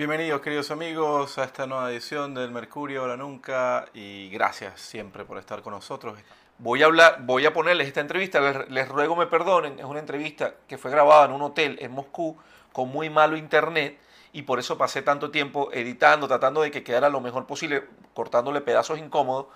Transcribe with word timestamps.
Bienvenidos 0.00 0.40
queridos 0.40 0.70
amigos 0.70 1.36
a 1.36 1.44
esta 1.44 1.66
nueva 1.66 1.92
edición 1.92 2.32
del 2.32 2.50
Mercurio 2.50 3.02
Ahora 3.02 3.18
Nunca 3.18 3.84
y 3.92 4.30
gracias 4.30 4.80
siempre 4.80 5.26
por 5.26 5.36
estar 5.36 5.60
con 5.60 5.74
nosotros. 5.74 6.18
Voy 6.56 6.82
a, 6.82 6.86
hablar, 6.86 7.18
voy 7.20 7.44
a 7.44 7.52
ponerles 7.52 7.86
esta 7.86 8.00
entrevista, 8.00 8.64
les, 8.70 8.88
ruego 8.88 9.14
me 9.14 9.26
perdonen, 9.26 9.78
es 9.78 9.84
una 9.84 10.00
entrevista 10.00 10.54
que 10.66 10.78
fue 10.78 10.90
grabada 10.90 11.26
en 11.26 11.32
un 11.32 11.42
hotel 11.42 11.76
en 11.82 11.92
Moscú 11.92 12.34
con 12.72 12.88
muy 12.88 13.10
malo 13.10 13.36
internet 13.36 13.98
y 14.32 14.40
por 14.40 14.58
eso 14.58 14.78
pasé 14.78 15.02
tanto 15.02 15.30
tiempo 15.30 15.68
editando, 15.70 16.26
tratando 16.26 16.62
de 16.62 16.70
que 16.70 16.82
quedara 16.82 17.10
lo 17.10 17.20
mejor 17.20 17.46
posible, 17.46 17.84
cortándole 18.14 18.62
pedazos 18.62 18.98
incómodos 18.98 19.48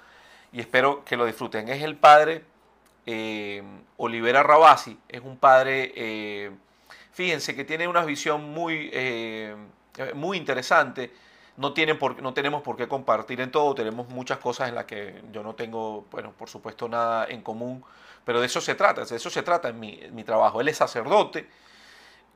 y 0.52 0.60
espero 0.60 1.06
que 1.06 1.16
lo 1.16 1.24
disfruten. 1.24 1.70
Es 1.70 1.82
el 1.82 1.96
padre 1.96 2.44
eh, 3.06 3.62
Olivera 3.96 4.42
Rabasi, 4.42 5.00
es 5.08 5.22
un 5.22 5.38
padre, 5.38 5.90
eh, 5.96 6.50
fíjense 7.12 7.56
que 7.56 7.64
tiene 7.64 7.88
una 7.88 8.04
visión 8.04 8.52
muy, 8.52 8.90
eh, 8.92 9.56
muy 10.14 10.38
interesante. 10.38 11.12
No, 11.56 11.72
tienen 11.72 11.98
por, 11.98 12.20
no 12.20 12.34
tenemos 12.34 12.62
por 12.62 12.76
qué 12.76 12.88
compartir 12.88 13.40
en 13.40 13.52
todo, 13.52 13.74
tenemos 13.76 14.08
muchas 14.08 14.38
cosas 14.38 14.68
en 14.68 14.74
las 14.74 14.86
que 14.86 15.22
yo 15.30 15.42
no 15.44 15.54
tengo, 15.54 16.04
bueno, 16.10 16.32
por 16.32 16.48
supuesto 16.48 16.88
nada 16.88 17.26
en 17.28 17.42
común, 17.42 17.84
pero 18.24 18.40
de 18.40 18.46
eso 18.46 18.60
se 18.60 18.74
trata, 18.74 19.04
de 19.04 19.16
eso 19.16 19.30
se 19.30 19.42
trata 19.44 19.68
en 19.68 19.78
mi, 19.78 20.00
mi 20.10 20.24
trabajo. 20.24 20.60
Él 20.60 20.66
es 20.66 20.78
sacerdote, 20.78 21.48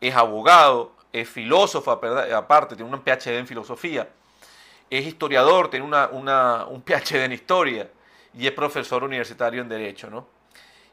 es 0.01 0.15
abogado, 0.15 0.93
es 1.13 1.29
filósofo, 1.29 1.91
aparte, 1.91 2.77
tiene 2.77 2.93
un 2.93 3.03
PhD 3.03 3.39
en 3.39 3.47
filosofía, 3.47 4.09
es 4.91 5.07
historiador, 5.07 5.69
tiene 5.69 5.85
una, 5.85 6.67
un 6.67 6.83
PhD 6.83 7.25
en 7.25 7.33
historia 7.33 7.91
y 8.35 8.47
es 8.47 8.53
profesor 8.53 9.03
universitario 9.03 9.63
en 9.63 9.69
Derecho, 9.69 10.11
¿no? 10.11 10.38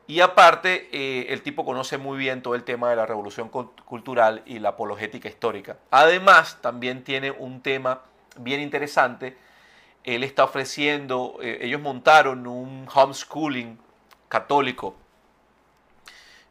Y 0.08 0.20
aparte, 0.20 0.88
eh, 0.92 1.28
el 1.30 1.42
tipo 1.42 1.66
conoce 1.66 1.98
muy 1.98 2.18
bien 2.18 2.42
todo 2.42 2.56
el 2.56 2.64
tema 2.64 2.90
de 2.90 2.96
la 2.96 3.06
revolución 3.06 3.50
cultural 3.50 4.44
y 4.46 4.60
la 4.60 4.70
apologética 4.70 5.28
histórica. 5.28 5.78
Además, 5.90 6.60
también 6.62 7.04
tiene 7.04 7.32
un 7.32 7.62
tema 7.62 8.02
bien 8.38 8.62
interesante. 8.62 9.36
Él 10.04 10.24
está 10.24 10.44
ofreciendo, 10.44 11.40
eh, 11.42 11.60
ellos 11.62 11.82
montaron 11.82 12.46
un 12.46 12.88
homeschooling 12.94 13.80
católico 14.30 14.96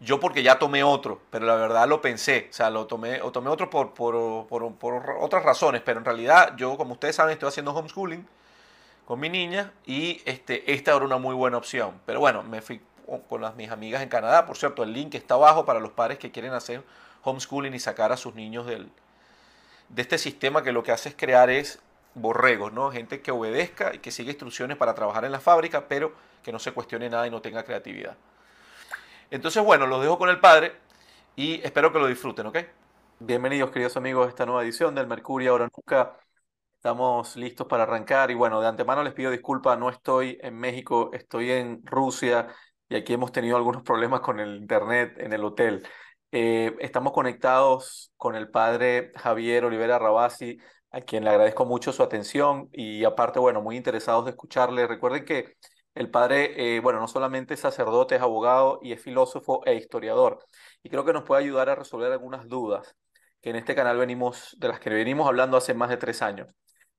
yo 0.04 0.20
porque 0.20 0.42
ya 0.42 0.58
tomé 0.58 0.84
otro, 0.84 1.22
pero 1.30 1.46
la 1.46 1.54
verdad 1.54 1.88
lo 1.88 2.00
pensé, 2.00 2.48
o 2.50 2.52
sea, 2.52 2.68
lo 2.70 2.86
tomé, 2.86 3.22
o 3.22 3.32
tomé 3.32 3.48
otro 3.48 3.70
por, 3.70 3.94
por, 3.94 4.46
por, 4.46 5.16
otras 5.20 5.42
razones, 5.44 5.82
pero 5.82 5.98
en 5.98 6.04
realidad 6.04 6.54
yo, 6.56 6.76
como 6.76 6.92
ustedes 6.92 7.16
saben, 7.16 7.32
estoy 7.32 7.48
haciendo 7.48 7.72
homeschooling 7.72 8.26
con 9.06 9.20
mi 9.20 9.28
niña 9.28 9.72
y 9.86 10.20
este, 10.24 10.72
esta 10.72 10.94
era 10.94 11.04
una 11.04 11.18
muy 11.18 11.34
buena 11.34 11.56
opción. 11.56 12.00
Pero 12.06 12.20
bueno, 12.20 12.42
me 12.42 12.60
fui 12.60 12.80
con 13.28 13.40
las, 13.40 13.54
mis 13.56 13.70
amigas 13.70 14.02
en 14.02 14.08
Canadá, 14.08 14.46
por 14.46 14.56
cierto, 14.56 14.82
el 14.82 14.92
link 14.92 15.14
está 15.14 15.34
abajo 15.34 15.64
para 15.64 15.80
los 15.80 15.92
padres 15.92 16.18
que 16.18 16.30
quieren 16.30 16.52
hacer 16.52 16.82
homeschooling 17.22 17.74
y 17.74 17.78
sacar 17.78 18.12
a 18.12 18.16
sus 18.16 18.34
niños 18.34 18.66
del, 18.66 18.90
de 19.88 20.02
este 20.02 20.18
sistema 20.18 20.62
que 20.62 20.72
lo 20.72 20.82
que 20.82 20.92
hace 20.92 21.10
es 21.10 21.14
crear 21.16 21.50
es 21.50 21.80
borregos, 22.14 22.72
¿no? 22.72 22.90
Gente 22.90 23.20
que 23.22 23.30
obedezca 23.30 23.94
y 23.94 23.98
que 23.98 24.10
siga 24.10 24.30
instrucciones 24.30 24.76
para 24.76 24.94
trabajar 24.94 25.24
en 25.24 25.32
la 25.32 25.40
fábrica, 25.40 25.88
pero 25.88 26.12
que 26.42 26.52
no 26.52 26.58
se 26.58 26.72
cuestione 26.72 27.10
nada 27.10 27.26
y 27.26 27.30
no 27.30 27.40
tenga 27.42 27.64
creatividad. 27.64 28.16
Entonces, 29.30 29.62
bueno, 29.64 29.86
los 29.86 30.00
dejo 30.02 30.18
con 30.18 30.28
el 30.28 30.40
padre 30.40 30.72
y 31.36 31.60
espero 31.62 31.92
que 31.92 31.98
lo 31.98 32.06
disfruten, 32.06 32.46
¿ok? 32.46 32.58
Bienvenidos, 33.18 33.70
queridos 33.70 33.96
amigos, 33.96 34.26
a 34.26 34.28
esta 34.28 34.46
nueva 34.46 34.62
edición 34.62 34.94
del 34.94 35.06
Mercurio 35.06 35.52
Ahora 35.52 35.68
Nunca. 35.74 36.16
Estamos 36.76 37.36
listos 37.36 37.66
para 37.66 37.84
arrancar 37.84 38.30
y 38.30 38.34
bueno, 38.34 38.60
de 38.60 38.68
antemano 38.68 39.02
les 39.02 39.14
pido 39.14 39.30
disculpas, 39.30 39.78
no 39.78 39.88
estoy 39.88 40.38
en 40.42 40.54
México, 40.58 41.10
estoy 41.14 41.50
en 41.50 41.84
Rusia 41.86 42.48
y 42.88 42.96
aquí 42.96 43.12
hemos 43.12 43.32
tenido 43.32 43.56
algunos 43.56 43.82
problemas 43.82 44.20
con 44.20 44.40
el 44.40 44.56
internet 44.56 45.14
en 45.18 45.32
el 45.32 45.44
hotel. 45.44 45.86
Eh, 46.32 46.74
estamos 46.80 47.12
conectados 47.12 48.12
con 48.16 48.34
el 48.34 48.50
padre 48.50 49.12
Javier 49.16 49.64
Olivera 49.64 49.98
Rabasi, 49.98 50.58
a 50.90 51.00
quien 51.00 51.24
le 51.24 51.30
agradezco 51.30 51.64
mucho 51.64 51.92
su 51.92 52.02
atención 52.02 52.68
y 52.72 53.04
aparte, 53.04 53.38
bueno, 53.38 53.62
muy 53.62 53.76
interesados 53.76 54.24
de 54.24 54.32
escucharle. 54.32 54.86
Recuerden 54.86 55.24
que 55.24 55.54
el 55.94 56.10
padre, 56.10 56.76
eh, 56.76 56.80
bueno, 56.80 57.00
no 57.00 57.08
solamente 57.08 57.54
es 57.54 57.60
sacerdote, 57.60 58.16
es 58.16 58.22
abogado 58.22 58.80
y 58.82 58.92
es 58.92 59.02
filósofo 59.02 59.62
e 59.64 59.74
historiador. 59.74 60.44
Y 60.82 60.90
creo 60.90 61.04
que 61.04 61.12
nos 61.12 61.24
puede 61.24 61.42
ayudar 61.42 61.68
a 61.70 61.74
resolver 61.76 62.12
algunas 62.12 62.48
dudas 62.48 62.96
que 63.40 63.50
en 63.50 63.56
este 63.56 63.74
canal 63.74 63.98
venimos, 63.98 64.56
de 64.58 64.68
las 64.68 64.80
que 64.80 64.90
venimos 64.90 65.26
hablando 65.28 65.56
hace 65.56 65.74
más 65.74 65.90
de 65.90 65.98
tres 65.98 66.22
años. 66.22 66.48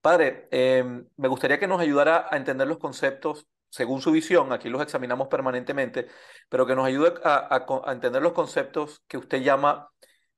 Padre, 0.02 0.48
em, 0.52 1.08
me 1.18 1.28
gustaría 1.28 1.60
que 1.60 1.68
nos 1.68 1.82
ayudara 1.82 2.28
a 2.30 2.38
entender 2.38 2.68
los 2.68 2.78
conceptos 2.78 3.48
según 3.70 4.02
su 4.02 4.12
visión, 4.12 4.52
aquí 4.52 4.70
los 4.70 4.82
examinamos 4.82 5.28
permanentemente, 5.28 6.08
pero 6.50 6.66
que 6.66 6.76
nos 6.76 6.86
ayude 6.86 7.14
a, 7.24 7.66
entender 7.88 8.22
los 8.22 8.34
conceptos 8.34 9.04
que 9.08 9.18
usted 9.18 9.42
llama 9.42 9.90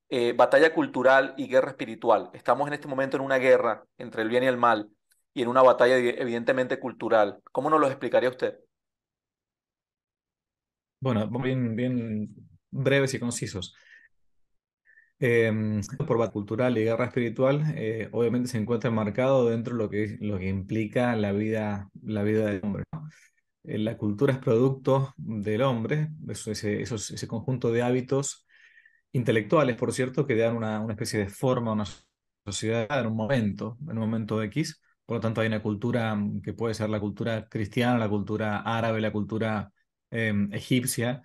eh, 0.10 0.34
batalla 0.34 0.74
cultural 0.74 1.34
y 1.38 1.48
guerra 1.48 1.70
espiritual. 1.70 2.30
Estamos 2.34 2.68
en 2.68 2.74
este 2.74 2.88
momento 2.88 3.18
en 3.18 3.24
una 3.24 3.38
guerra 3.38 3.84
entre 3.98 4.22
el 4.22 4.30
bien 4.30 4.44
y 4.44 4.48
el 4.48 4.58
mal 4.58 4.90
y 5.34 5.44
en 5.44 5.50
una 5.50 5.62
batalla 5.62 5.98
evidentemente 5.98 6.80
cultural. 6.80 7.42
¿Cómo 7.52 7.70
nos 7.70 7.80
lo 7.80 7.88
explicaría 7.88 8.30
usted? 8.30 8.58
Bueno, 11.00 11.30
bien, 11.30 11.76
bien 11.76 12.30
breves 12.72 13.14
y 13.14 13.20
concisos. 13.20 13.76
Em, 15.20 15.82
por 16.06 16.18
batalla 16.18 16.32
cultural 16.32 16.78
y 16.78 16.84
guerra 16.84 17.06
espiritual, 17.06 17.64
eh, 17.76 18.08
obviamente 18.12 18.50
se 18.50 18.58
encuentra 18.60 18.90
enmarcado 18.90 19.50
dentro 19.50 19.76
de 19.76 19.84
lo 19.84 19.90
que, 19.90 20.18
lo 20.22 20.38
que 20.38 20.48
implica 20.48 21.16
la 21.16 21.32
vida, 21.32 21.90
la 22.04 22.24
vida 22.24 22.46
del 22.46 22.62
hombre. 22.64 22.84
Eh, 23.64 23.78
la 23.80 23.98
cultura 23.98 24.34
es 24.34 24.40
producto 24.40 25.14
del 25.18 25.62
hombre, 25.64 26.10
eso, 26.30 26.52
ese, 26.52 26.82
ese 26.84 27.28
conjunto 27.28 27.72
de 27.72 27.82
hábitos 27.82 28.46
intelectuales, 29.12 29.76
por 29.76 29.94
cierto, 29.94 30.26
que 30.28 30.36
dan 30.36 30.56
una, 30.56 30.80
una 30.82 30.94
especie 30.94 31.20
de 31.20 31.30
forma 31.30 31.72
a 31.72 31.74
una 31.76 31.86
sociedad 32.46 33.00
en 33.00 33.08
un 33.08 33.16
momento, 33.16 33.78
en 33.82 33.92
un 33.92 34.00
momento 34.00 34.42
X, 34.44 34.82
por 35.08 35.18
lo 35.18 35.22
tanto, 35.22 35.42
hay 35.42 35.48
una 35.48 35.62
cultura 35.64 36.14
mm, 36.16 36.42
que 36.42 36.54
puede 36.54 36.74
ser 36.74 36.90
la 36.90 37.00
cultura 37.00 37.48
cristiana, 37.48 37.98
la 37.98 38.10
cultura 38.10 38.60
árabe, 38.60 39.02
la 39.02 39.12
cultura 39.12 39.72
em, 40.12 40.52
egipcia, 40.54 41.22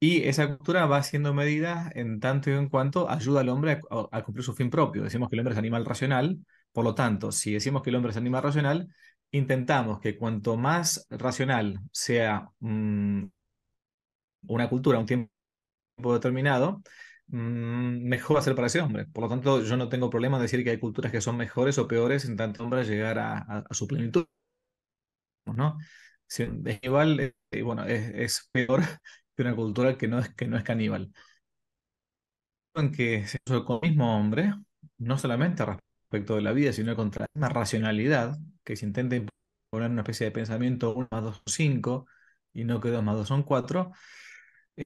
y 0.00 0.22
esa 0.24 0.48
cultura 0.48 0.86
va 0.86 1.02
siendo 1.02 1.34
medida 1.34 1.90
en 1.94 2.20
tanto 2.20 2.50
y 2.50 2.54
en 2.54 2.68
cuanto 2.68 3.10
ayuda 3.10 3.40
al 3.40 3.48
hombre 3.48 3.80
a, 3.90 4.22
cumplir 4.22 4.44
su 4.44 4.54
fin 4.54 4.70
propio. 4.70 5.02
Decimos 5.02 5.28
que 5.28 5.36
el 5.36 5.40
hombre 5.40 5.52
es 5.54 5.58
animal 5.58 5.84
racional, 5.84 6.38
por 6.72 6.84
lo 6.84 6.94
tanto, 6.94 7.32
si 7.32 7.52
decimos 7.52 7.82
que 7.82 7.90
el 7.90 7.96
hombre 7.96 8.10
es 8.10 8.16
animal 8.16 8.42
racional, 8.42 8.88
intentamos 9.30 10.00
que 10.00 10.16
cuanto 10.16 10.56
más 10.56 11.06
racional 11.10 11.80
sea 11.92 12.48
mm, 12.60 13.24
una 14.48 14.68
cultura, 14.68 14.98
un 14.98 15.06
tiempo 15.06 15.30
determinado, 16.14 16.82
Mm, 17.28 18.06
mejor 18.08 18.36
va 18.36 18.40
a 18.40 18.42
ser 18.42 18.54
para 18.54 18.68
ese 18.68 18.80
hombre. 18.80 19.06
Por 19.06 19.24
lo 19.24 19.28
tanto, 19.28 19.62
yo 19.62 19.76
no 19.76 19.88
tengo 19.88 20.10
problema 20.10 20.36
en 20.36 20.42
decir 20.42 20.62
que 20.62 20.70
hay 20.70 20.78
culturas 20.78 21.10
que 21.12 21.20
son 21.20 21.36
mejores 21.36 21.78
o 21.78 21.88
peores 21.88 22.24
en 22.24 22.36
tanto 22.36 22.62
hombre 22.64 22.84
llegar 22.84 23.18
a, 23.18 23.64
su 23.70 23.86
plenitud. 23.86 24.26
¿no? 25.46 25.78
es 26.28 26.78
igual, 26.82 27.20
eh, 27.20 27.62
bueno, 27.62 27.84
es, 27.84 28.48
peor 28.52 28.82
que 29.36 29.42
una 29.42 29.54
cultura 29.56 29.96
que 29.98 30.08
no 30.08 30.18
es, 30.18 30.30
que 30.34 30.46
no 30.48 30.56
es 30.56 30.64
caníbal. 30.64 31.12
En 32.74 32.92
que 32.92 33.26
se 33.26 33.38
el 33.48 33.80
mismo 33.82 34.16
hombre, 34.16 34.52
no 34.98 35.18
solamente 35.18 35.64
respecto 35.64 36.36
de 36.36 36.42
la 36.42 36.52
vida, 36.52 36.72
sino 36.72 36.94
contra 36.94 37.26
la 37.34 37.48
racionalidad, 37.48 38.36
que 38.64 38.76
se 38.76 38.84
intenta 38.86 39.16
imponer 39.16 39.90
una 39.90 40.02
especie 40.02 40.26
de 40.26 40.32
pensamiento 40.32 40.94
1 40.94 41.08
más 41.10 41.22
2 41.22 41.36
son 41.36 41.42
5 41.46 42.06
y 42.52 42.64
no 42.64 42.80
que 42.80 42.90
2 42.90 43.02
más 43.02 43.16
2 43.16 43.28
son 43.28 43.42
4, 43.44 43.92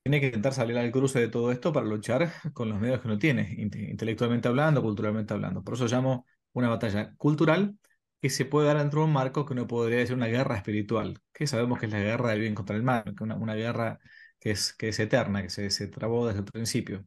tiene 0.05 0.21
que 0.21 0.27
intentar 0.27 0.55
salir 0.55 0.79
al 0.79 0.93
cruce 0.93 1.19
de 1.21 1.29
todo 1.29 1.51
esto 1.53 1.73
para 1.73 1.87
luchar 1.87 2.33
con 2.55 2.69
los 2.69 2.81
medios 2.81 3.01
que 3.01 3.09
no 3.09 3.19
tiene, 3.19 3.55
intelectualmente 3.59 4.49
hablando, 4.49 4.83
culturalmente 4.83 5.35
hablando. 5.35 5.63
Por 5.65 5.75
eso 5.75 5.87
llamo 5.87 6.27
una 6.53 6.69
batalla 6.69 7.15
cultural 7.17 7.77
que 8.23 8.31
se 8.31 8.45
puede 8.45 8.69
dar 8.69 8.79
dentro 8.79 9.01
de 9.01 9.07
un 9.07 9.13
marco 9.13 9.47
que 9.47 9.53
uno 9.55 9.67
podría 9.67 9.99
decir 9.99 10.15
una 10.17 10.27
guerra 10.29 10.57
espiritual, 10.57 11.19
que 11.33 11.47
sabemos 11.47 11.79
que 11.81 11.87
es 11.87 11.93
la 11.93 12.01
guerra 12.01 12.31
del 12.31 12.41
bien 12.41 12.55
contra 12.55 12.77
el 12.77 12.83
mal, 12.83 13.05
una, 13.21 13.35
una 13.37 13.55
guerra 13.55 13.99
que 14.41 14.53
es, 14.53 14.73
que 14.75 14.89
es 14.89 14.99
eterna, 15.01 15.43
que 15.43 15.51
se, 15.51 15.71
se 15.71 15.89
trabó 15.89 16.27
desde 16.27 16.41
el 16.41 16.47
principio 16.47 17.05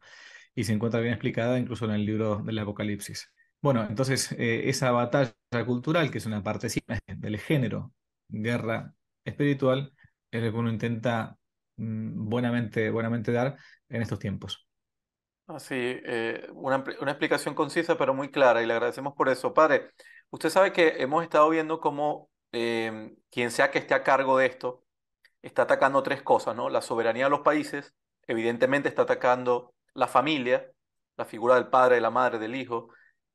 y 0.56 0.64
se 0.66 0.74
encuentra 0.74 1.02
bien 1.02 1.14
explicada 1.14 1.60
incluso 1.60 1.86
en 1.86 1.92
el 1.92 2.06
libro 2.06 2.38
del 2.46 2.60
Apocalipsis. 2.60 3.32
Bueno, 3.62 3.86
entonces 3.90 4.32
eh, 4.34 4.70
esa 4.70 4.92
batalla 4.92 5.34
cultural, 5.66 6.12
que 6.12 6.20
es 6.20 6.26
una 6.26 6.44
parte 6.44 6.68
del 7.08 7.40
género 7.40 7.94
guerra 8.30 8.94
espiritual, 9.26 9.94
es 10.32 10.44
lo 10.44 10.52
que 10.52 10.58
uno 10.58 10.70
intenta 10.70 11.38
Mm, 11.78 12.30
buenamente, 12.30 12.90
buenamente 12.92 13.32
dar 13.32 13.58
en 13.90 14.02
estos 14.02 14.20
tiempos. 14.20 14.68
Así, 15.48 15.76
eh, 15.76 16.48
una, 16.54 16.84
una, 17.02 17.12
explicación 17.12 17.54
concisa 17.54 17.98
pero 17.98 18.14
muy 18.14 18.32
clara 18.32 18.62
y 18.62 18.66
le 18.66 18.74
agradecemos 18.74 19.14
por 19.14 19.28
eso. 19.30 19.54
Padre, 19.54 19.90
usted 20.30 20.50
sabe 20.50 20.72
que 20.72 20.96
hemos 21.00 21.24
estado 21.24 21.50
viendo 21.50 21.80
cómo 21.80 22.30
em, 22.52 23.16
quien 23.30 23.52
sea 23.52 23.72
que 23.72 23.80
esté 23.80 23.94
a 23.94 24.04
cargo 24.04 24.38
de 24.38 24.46
esto 24.46 24.83
está 25.44 25.64
atacando 25.64 26.02
tres 26.02 26.24
cosas, 26.24 26.56
¿no? 26.56 26.70
La 26.70 26.82
soberanía 26.82 27.26
de 27.26 27.30
los 27.30 27.42
países, 27.42 27.94
evidentemente 28.26 28.90
está 28.90 29.04
atacando 29.04 29.76
la 29.94 30.08
familia, 30.08 30.72
la 31.18 31.26
figura 31.26 31.56
del 31.56 31.68
padre, 31.68 31.96
de 31.96 32.02
la 32.02 32.10
madre, 32.10 32.40
del 32.40 32.56
hijo, 32.56 32.90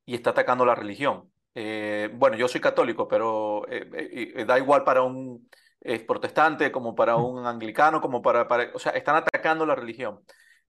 y 0.05 0.17
está 0.17 0.31
atacando 0.31 0.67
la 0.67 0.75
religión. 0.75 1.31
Eh, 1.55 2.11
bueno, 2.15 2.37
yo 2.37 2.49
soy 2.49 2.61
católico, 2.61 3.07
pero 3.07 3.65
eh, 3.69 4.45
da 4.45 4.59
igual 4.59 4.83
para 4.83 5.03
un 5.03 5.49
es 5.81 6.03
protestante, 6.03 6.73
como 6.73 6.97
para 6.97 7.17
mm. 7.17 7.25
un 7.25 7.47
anglicano, 7.47 8.01
como 8.01 8.21
para, 8.21 8.49
para 8.49 8.71
o 8.75 8.81
sea, 8.81 8.93
están 8.93 9.15
atacando 9.15 9.65
la 9.65 9.77
religión. 9.77 10.21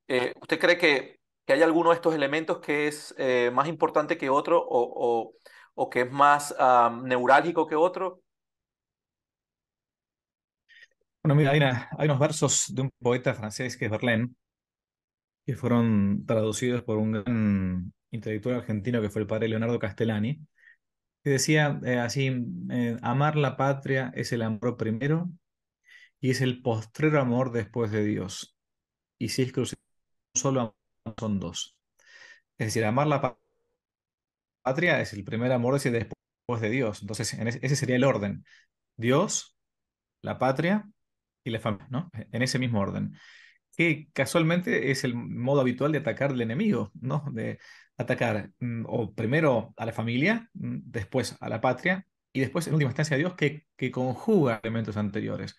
Eh, 0.07 0.33
¿Usted 0.39 0.59
cree 0.59 0.77
que 0.77 1.19
que 1.49 1.53
hay 1.53 1.63
alguno 1.63 1.89
de 1.89 1.95
estos 1.95 2.13
elementos 2.13 2.59
que 2.59 2.87
es 2.87 3.15
eh, 3.17 3.49
más 3.51 3.67
importante 3.67 4.19
que 4.19 4.29
otro 4.29 4.63
o, 4.63 5.33
o, 5.73 5.89
que 5.89 6.01
es 6.01 6.11
más 6.11 6.55
neurálgico 7.01 7.65
que 7.65 7.75
otro? 7.75 8.21
Bueno, 11.23 11.35
mira, 11.35 11.51
hay, 11.97 12.07
unos 12.07 12.19
versos 12.19 12.73
de 12.73 12.81
un 12.83 12.91
poeta 12.99 13.33
francés 13.33 13.75
que 13.77 13.85
es 13.85 13.91
Verlaine, 13.91 14.29
que 15.45 15.55
fueron 15.55 16.25
traducidos 16.25 16.83
por 16.83 16.97
un 16.97 17.11
gran 17.11 17.93
intelectual 18.11 18.55
argentino 18.55 19.01
que 19.01 19.09
fue 19.09 19.21
el 19.21 19.27
padre 19.27 19.49
Leonardo 19.49 19.79
Castellani, 19.79 20.39
que 21.23 21.29
decía 21.31 21.79
eh, 21.85 21.99
así, 21.99 22.31
eh, 22.71 22.97
amar 23.01 23.35
la 23.35 23.57
patria 23.57 24.11
es 24.15 24.31
el 24.33 24.43
amor 24.43 24.77
primero 24.77 25.29
y 26.21 26.31
es 26.31 26.41
el 26.41 26.61
postrero 26.61 27.19
amor 27.21 27.51
después 27.51 27.91
de 27.91 28.05
Dios. 28.05 28.55
Y 29.19 29.29
si 29.29 29.43
es 29.43 29.53
que 29.53 29.63
solo 30.35 30.75
son 31.17 31.39
dos. 31.39 31.77
Es 32.57 32.67
decir, 32.67 32.85
amar 32.85 33.07
la 33.07 33.37
patria 34.63 35.01
es 35.01 35.13
el 35.13 35.23
primer 35.23 35.51
amor 35.51 35.75
ese 35.75 35.91
después 35.91 36.61
de 36.61 36.69
Dios. 36.69 37.01
Entonces, 37.01 37.33
ese 37.33 37.75
sería 37.75 37.95
el 37.97 38.03
orden. 38.03 38.45
Dios, 38.97 39.55
la 40.21 40.39
patria 40.39 40.89
la 41.51 41.59
familia, 41.59 41.87
¿no? 41.89 42.11
En 42.31 42.41
ese 42.41 42.59
mismo 42.59 42.79
orden. 42.79 43.13
Que 43.75 44.09
casualmente 44.13 44.91
es 44.91 45.03
el 45.03 45.15
modo 45.15 45.61
habitual 45.61 45.91
de 45.91 45.99
atacar 45.99 46.31
al 46.31 46.41
enemigo, 46.41 46.91
¿no? 47.01 47.25
De 47.31 47.59
atacar 47.97 48.51
mm, 48.59 48.85
o 48.87 49.13
primero 49.13 49.73
a 49.77 49.85
la 49.85 49.93
familia, 49.93 50.49
mm, 50.53 50.77
después 50.85 51.37
a 51.39 51.49
la 51.49 51.61
patria 51.61 52.05
y 52.33 52.39
después 52.41 52.67
en 52.67 52.73
última 52.73 52.89
instancia 52.89 53.15
a 53.15 53.17
Dios 53.19 53.35
que, 53.35 53.67
conjuga 53.91 54.59
elementos 54.63 54.97
anteriores 54.97 55.55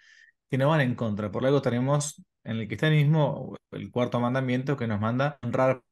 que 0.51 0.59
no 0.59 0.69
van 0.69 0.81
en 0.83 0.95
contra. 0.95 1.31
Por 1.31 1.47
algo 1.47 1.63
tenemos 1.63 2.23
en 2.45 2.59
el 2.59 2.67
cristianismo 2.69 3.57
el 3.73 3.91
cuarto 3.91 4.21
mandamiento 4.21 4.77
que 4.77 4.87
nos 4.87 5.01
manda 5.01 5.39
honrar 5.43 5.83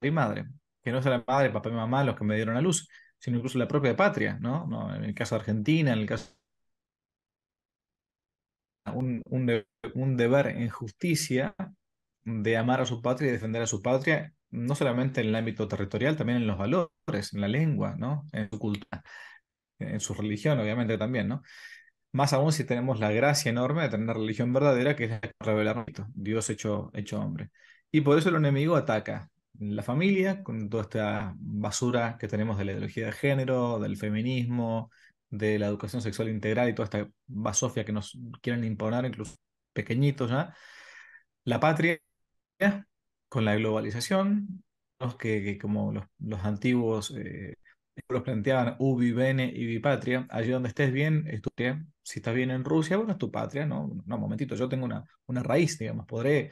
y 0.00 0.10
madre, 0.10 0.46
que 0.82 0.92
no 0.92 0.98
es 0.98 1.04
la 1.04 1.24
madre, 1.26 1.50
papá 1.50 1.68
y 1.68 1.72
mamá 1.72 2.04
los 2.04 2.16
que 2.16 2.24
me 2.24 2.36
dieron 2.36 2.56
a 2.56 2.60
luz, 2.60 2.88
sino 3.18 3.36
incluso 3.36 3.58
la 3.58 3.68
propia 3.68 3.96
patria, 3.96 4.38
¿no? 4.40 4.66
¿No? 4.66 4.94
En 4.94 5.04
el 5.04 5.14
caso 5.14 5.34
de 5.34 5.40
Argentina, 5.40 5.92
en 5.92 5.98
el 6.00 6.06
caso 6.06 6.39
un, 8.86 10.16
deber 10.16 10.48
en 10.48 10.68
justicia 10.68 11.54
de 12.24 12.56
amar 12.56 12.80
a 12.80 12.86
su 12.86 13.02
patria 13.02 13.28
y 13.28 13.32
defender 13.32 13.62
a 13.62 13.66
su 13.66 13.82
patria, 13.82 14.34
no 14.50 14.74
solamente 14.74 15.20
en 15.20 15.28
el 15.28 15.34
ámbito 15.36 15.68
territorial, 15.68 16.16
también 16.16 16.38
en 16.38 16.46
los 16.46 16.58
valores, 16.58 17.32
en 17.32 17.40
la 17.40 17.48
lengua, 17.48 17.94
¿no? 17.96 18.26
En 18.32 18.50
su 18.50 18.58
cultura, 18.58 19.02
en 19.78 20.00
su 20.00 20.14
religión, 20.14 20.58
obviamente 20.58 20.98
también, 20.98 21.28
¿no? 21.28 21.42
Más 22.12 22.32
aún 22.32 22.52
si 22.52 22.64
tenemos 22.64 22.98
la 23.00 23.12
gracia 23.12 23.50
enorme 23.50 23.82
de 23.82 23.90
tener 23.90 24.04
una 24.04 24.14
religión 24.14 24.52
verdadera 24.52 24.96
que 24.96 25.04
es 25.04 25.20
revelar 25.38 25.86
Dios 26.14 26.50
hecho, 26.50 26.90
hecho 26.94 27.20
hombre. 27.20 27.50
Y 27.92 28.00
por 28.02 28.18
eso 28.18 28.28
el 28.30 28.36
enemigo 28.36 28.76
ataca 28.76 29.30
la 29.58 29.82
familia 29.82 30.42
con 30.42 30.68
toda 30.70 30.84
esta 30.84 31.34
basura 31.36 32.16
que 32.18 32.28
tenemos 32.28 32.58
de 32.58 32.64
la 32.64 32.72
ideología 32.72 33.06
de 33.06 33.12
género, 33.12 33.78
del 33.78 33.96
feminismo, 33.96 34.90
de 35.30 35.58
la 35.58 35.66
educación 35.66 36.02
sexual 36.02 36.28
integral 36.28 36.68
y 36.68 36.74
toda 36.74 36.84
esta 36.84 37.10
basofia 37.26 37.84
que 37.84 37.92
nos 37.92 38.18
quieren 38.42 38.64
imponer, 38.64 39.04
incluso 39.04 39.36
pequeñitos 39.72 40.30
ya. 40.30 40.54
La 41.44 41.60
patria 41.60 42.00
con 43.28 43.44
la 43.44 43.54
globalización, 43.56 44.64
que, 45.18 45.58
como 45.58 45.92
los, 45.92 46.04
los 46.18 46.44
antiguos 46.44 47.12
eh, 47.16 47.54
los 48.08 48.22
planteaban 48.22 48.76
ubi, 48.78 49.12
bene 49.12 49.50
y 49.54 49.66
bipatria, 49.66 50.26
allí 50.30 50.50
donde 50.50 50.68
estés 50.68 50.92
bien, 50.92 51.26
es 51.28 51.42
tu 51.42 51.50
patria. 51.50 51.84
Si 52.02 52.18
estás 52.18 52.34
bien 52.34 52.50
en 52.50 52.64
Rusia, 52.64 52.96
bueno, 52.96 53.12
es 53.12 53.18
tu 53.18 53.30
patria, 53.30 53.66
¿no? 53.66 53.90
No, 54.06 54.18
momentito, 54.18 54.54
yo 54.56 54.68
tengo 54.68 54.84
una, 54.84 55.04
una 55.26 55.42
raíz, 55.42 55.78
digamos, 55.78 56.06
podré 56.06 56.50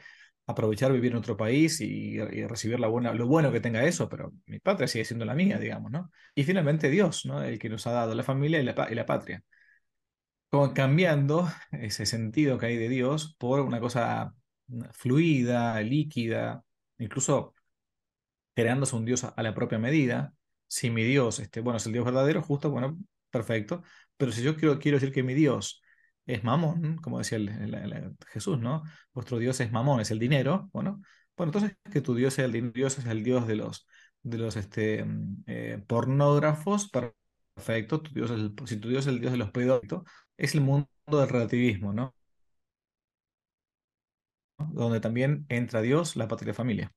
aprovechar 0.49 0.91
vivir 0.91 1.11
en 1.11 1.17
otro 1.19 1.37
país 1.37 1.79
y, 1.81 2.19
recibir 2.47 2.79
la 2.79 2.87
buena, 2.87 3.13
lo 3.13 3.27
bueno 3.27 3.51
que 3.51 3.59
tenga 3.61 3.83
eso, 3.85 4.09
pero 4.09 4.33
mi 4.47 4.59
patria 4.59 4.87
sigue 4.87 5.05
siendo 5.05 5.25
la 5.25 5.35
mía, 5.35 5.59
digamos, 5.59 5.91
¿no? 5.91 6.11
Y 6.35 6.43
finalmente 6.43 6.89
Dios, 6.89 7.25
¿no? 7.25 7.43
El 7.43 7.59
que 7.59 7.69
nos 7.69 7.85
ha 7.87 7.91
dado 7.91 8.15
la 8.15 8.23
familia 8.23 8.59
y 8.59 8.63
la, 8.63 9.05
patria. 9.05 9.43
Como 10.49 10.73
cambiando 10.73 11.47
ese 11.71 12.05
sentido 12.05 12.57
que 12.57 12.67
hay 12.67 12.77
de 12.77 12.89
Dios 12.89 13.35
por 13.37 13.59
una 13.61 13.79
cosa 13.79 14.33
fluida, 14.93 15.79
líquida, 15.81 16.63
incluso 16.97 17.53
creándose 18.55 18.95
un 18.95 19.05
Dios 19.05 19.23
a 19.23 19.43
la 19.43 19.53
propia 19.53 19.79
medida, 19.79 20.33
si 20.67 20.89
mi 20.89 21.03
Dios, 21.03 21.39
este, 21.39 21.61
bueno, 21.61 21.77
es 21.77 21.85
el 21.85 21.93
Dios 21.93 22.05
verdadero, 22.05 22.41
justo, 22.41 22.71
bueno, 22.71 22.97
perfecto. 23.29 23.83
Pero 24.17 24.31
si 24.31 24.43
yo 24.43 24.55
quiero, 24.55 24.79
quiero 24.79 24.97
decir 24.97 25.13
que 25.13 25.23
mi 25.23 25.33
Dios 25.33 25.81
es 26.29 26.43
mamón, 26.43 26.97
como 26.97 27.17
decía 27.17 27.39
Jesús, 28.27 28.59
¿no? 28.59 28.83
Vuestro 29.13 29.39
Dios 29.39 29.59
es 29.61 29.71
mamón, 29.71 29.99
es 29.99 30.11
el 30.11 30.19
dinero, 30.19 30.69
bueno, 30.73 31.01
bueno, 31.35 31.51
entonces 31.51 31.77
que 31.91 32.01
tu 32.01 32.13
Dios, 32.13 32.37
es 32.37 32.45
el, 32.45 32.71
Dios 32.71 32.99
es 32.99 33.05
el 33.05 33.23
Dios 33.23 33.47
de 33.47 33.55
los, 33.55 33.87
de 34.21 34.37
los 34.37 34.55
este, 34.55 35.03
mm, 35.03 35.43
eh, 35.47 35.83
pornógrafos, 35.87 36.91
perfecto. 37.55 38.01
Tu 38.01 38.13
Dios 38.13 38.29
es 38.29 38.69
si 38.69 38.77
tu 38.77 38.89
Dios 38.89 39.07
es 39.07 39.13
el 39.13 39.21
Dios 39.21 39.31
de 39.31 39.37
los 39.39 39.51
pedófilos, 39.51 40.03
es 40.37 40.53
el 40.53 40.61
mundo 40.61 40.87
del 41.07 41.29
relativismo, 41.29 41.93
¿no? 41.93 42.13
Donde 44.57 44.99
también 44.99 45.45
entra 45.49 45.81
Dios, 45.81 46.15
la 46.15 46.27
patria 46.27 46.47
y 46.47 46.51
la 46.51 46.53
familia. 46.53 46.93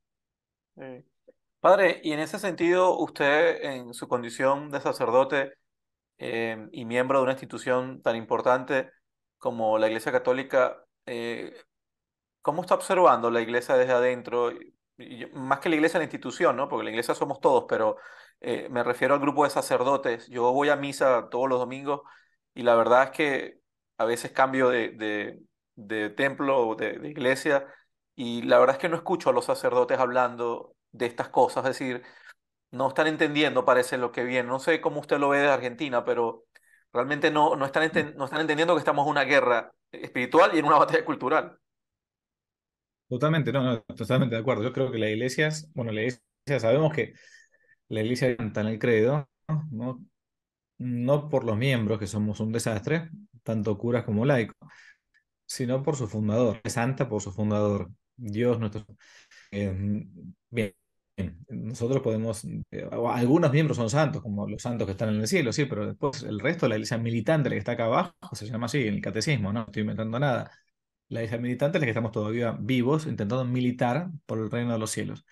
Padre, 1.60 2.00
y 2.02 2.12
en 2.12 2.18
ese 2.18 2.38
sentido, 2.38 2.98
usted 2.98 3.62
en 3.62 3.94
su 3.94 4.08
condición 4.08 4.70
de 4.70 4.80
sacerdote 4.80 5.54
eh, 6.18 6.68
y 6.72 6.84
miembro 6.84 7.18
de 7.18 7.22
una 7.22 7.32
institución 7.32 8.02
tan 8.02 8.16
importante 8.16 8.90
como 9.42 9.76
la 9.78 9.88
Iglesia 9.88 10.12
Católica, 10.12 10.84
eh, 11.06 11.52
¿cómo 12.42 12.62
está 12.62 12.76
observando 12.76 13.30
la 13.30 13.40
Iglesia 13.42 13.76
desde 13.76 13.92
adentro? 13.92 14.52
más 15.32 15.58
que 15.60 15.68
la 15.68 15.74
Iglesia, 15.76 15.98
la 15.98 16.04
institución, 16.04 16.56
¿no? 16.56 16.68
Porque 16.68 16.84
la 16.84 16.90
Iglesia 16.90 17.14
somos 17.14 17.40
todos, 17.40 17.64
pero 17.68 17.96
eh, 18.40 18.68
me 18.70 18.84
refiero 18.84 19.14
al 19.14 19.20
grupo 19.20 19.42
de 19.44 19.50
sacerdotes. 19.50 20.28
Yo 20.28 20.52
voy 20.52 20.68
a 20.68 20.76
misa 20.76 21.28
todos 21.30 21.48
los 21.48 21.58
domingos 21.58 22.02
y 22.54 22.62
la 22.62 22.76
verdad 22.76 23.04
es 23.04 23.10
que 23.10 23.60
a 23.98 24.04
veces 24.04 24.30
cambio 24.32 24.68
de, 24.70 24.90
de, 25.74 26.10
templo 26.10 26.68
o 26.68 26.76
de, 26.76 26.98
de 27.00 27.08
iglesia 27.08 27.66
y 28.14 28.42
la 28.42 28.58
verdad 28.60 28.76
es 28.76 28.80
que 28.80 28.88
no 28.88 28.96
escucho 28.96 29.30
a 29.30 29.32
los 29.32 29.46
sacerdotes 29.46 29.98
hablando 29.98 30.76
de 30.92 31.06
estas 31.06 31.30
cosas, 31.30 31.64
es 31.64 31.78
decir, 31.78 32.02
no 32.70 32.88
están 32.88 33.08
entendiendo, 33.08 33.64
parece 33.64 33.98
lo 33.98 34.12
que 34.12 34.24
viene. 34.24 34.48
No 34.48 34.60
sé 34.60 34.80
cómo 34.80 35.00
usted 35.00 35.18
lo 35.18 35.30
ve 35.30 35.40
de 35.40 35.48
Argentina, 35.48 36.04
pero 36.04 36.44
realmente 36.92 37.30
no, 37.30 37.56
no, 37.56 37.64
están, 37.64 37.90
no 38.16 38.24
están 38.24 38.40
entendiendo 38.40 38.74
que 38.74 38.80
estamos 38.80 39.06
en 39.06 39.10
una 39.10 39.24
guerra 39.24 39.72
espiritual 39.90 40.50
y 40.54 40.58
en 40.58 40.64
una 40.64 40.78
batalla 40.78 41.04
cultural. 41.04 41.58
Totalmente, 43.08 43.52
no, 43.52 43.62
no, 43.62 43.80
totalmente 43.82 44.34
de 44.34 44.40
acuerdo. 44.40 44.62
Yo 44.62 44.72
creo 44.72 44.90
que 44.90 44.98
la 44.98 45.10
iglesia, 45.10 45.50
bueno, 45.74 45.92
la 45.92 46.00
iglesia, 46.00 46.22
sabemos 46.58 46.92
que 46.92 47.14
la 47.88 48.00
iglesia 48.00 48.36
canta 48.36 48.62
en 48.62 48.68
el 48.68 48.78
credo, 48.78 49.28
¿no? 49.70 50.02
no 50.78 51.28
por 51.28 51.44
los 51.44 51.56
miembros, 51.56 51.98
que 51.98 52.06
somos 52.06 52.40
un 52.40 52.52
desastre, 52.52 53.10
tanto 53.42 53.78
curas 53.78 54.04
como 54.04 54.24
laicos, 54.24 54.56
sino 55.46 55.82
por 55.82 55.96
su 55.96 56.08
fundador, 56.08 56.60
es 56.64 56.72
santa 56.74 57.08
por 57.08 57.22
su 57.22 57.32
fundador, 57.32 57.90
Dios 58.16 58.58
nuestro. 58.58 58.86
Eh, 59.50 60.06
bien, 60.50 60.74
nosotros 61.48 62.02
podemos, 62.02 62.44
eh, 62.70 62.88
algunos 62.90 63.52
miembros 63.52 63.76
son 63.76 63.90
santos, 63.90 64.22
como 64.22 64.48
los 64.48 64.62
santos 64.62 64.86
que 64.86 64.92
están 64.92 65.10
en 65.10 65.20
el 65.20 65.28
cielo, 65.28 65.52
sí, 65.52 65.66
pero 65.66 65.86
después 65.86 66.22
el 66.22 66.40
resto, 66.40 66.68
la 66.68 66.76
iglesia 66.76 66.98
militante, 66.98 67.48
la 67.48 67.54
que 67.54 67.58
está 67.58 67.72
acá 67.72 67.84
abajo, 67.86 68.14
se 68.32 68.46
llama 68.46 68.66
así, 68.66 68.86
en 68.86 68.94
el 68.94 69.00
catecismo, 69.02 69.52
no 69.52 69.62
estoy 69.62 69.82
inventando 69.82 70.18
nada. 70.18 70.50
La 71.08 71.20
iglesia 71.20 71.38
militante 71.38 71.78
la 71.78 71.84
que 71.86 71.90
estamos 71.90 72.12
todavía 72.12 72.52
vivos, 72.58 73.06
intentando 73.06 73.44
militar 73.44 74.08
por 74.26 74.38
el 74.38 74.50
reino 74.50 74.72
de 74.72 74.78
los 74.78 74.90
cielos. 74.90 75.24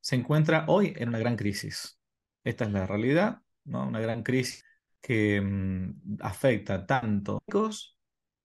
Se 0.00 0.16
encuentra 0.16 0.64
hoy 0.68 0.94
en 0.96 1.08
una 1.10 1.18
gran 1.18 1.36
crisis. 1.36 1.98
Esta 2.44 2.64
es 2.64 2.72
la 2.72 2.86
realidad, 2.86 3.40
¿no? 3.64 3.86
Una 3.86 4.00
gran 4.00 4.22
crisis 4.22 4.64
que 5.00 5.40
mm, 5.40 6.18
afecta 6.20 6.86
tanto 6.86 7.38
a 7.38 7.52
los 7.52 7.98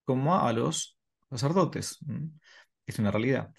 como 0.05 0.37
a 0.39 0.53
los 0.53 0.97
sacerdotes. 1.29 1.99
Es 2.85 2.99
una 2.99 3.11
realidad. 3.11 3.53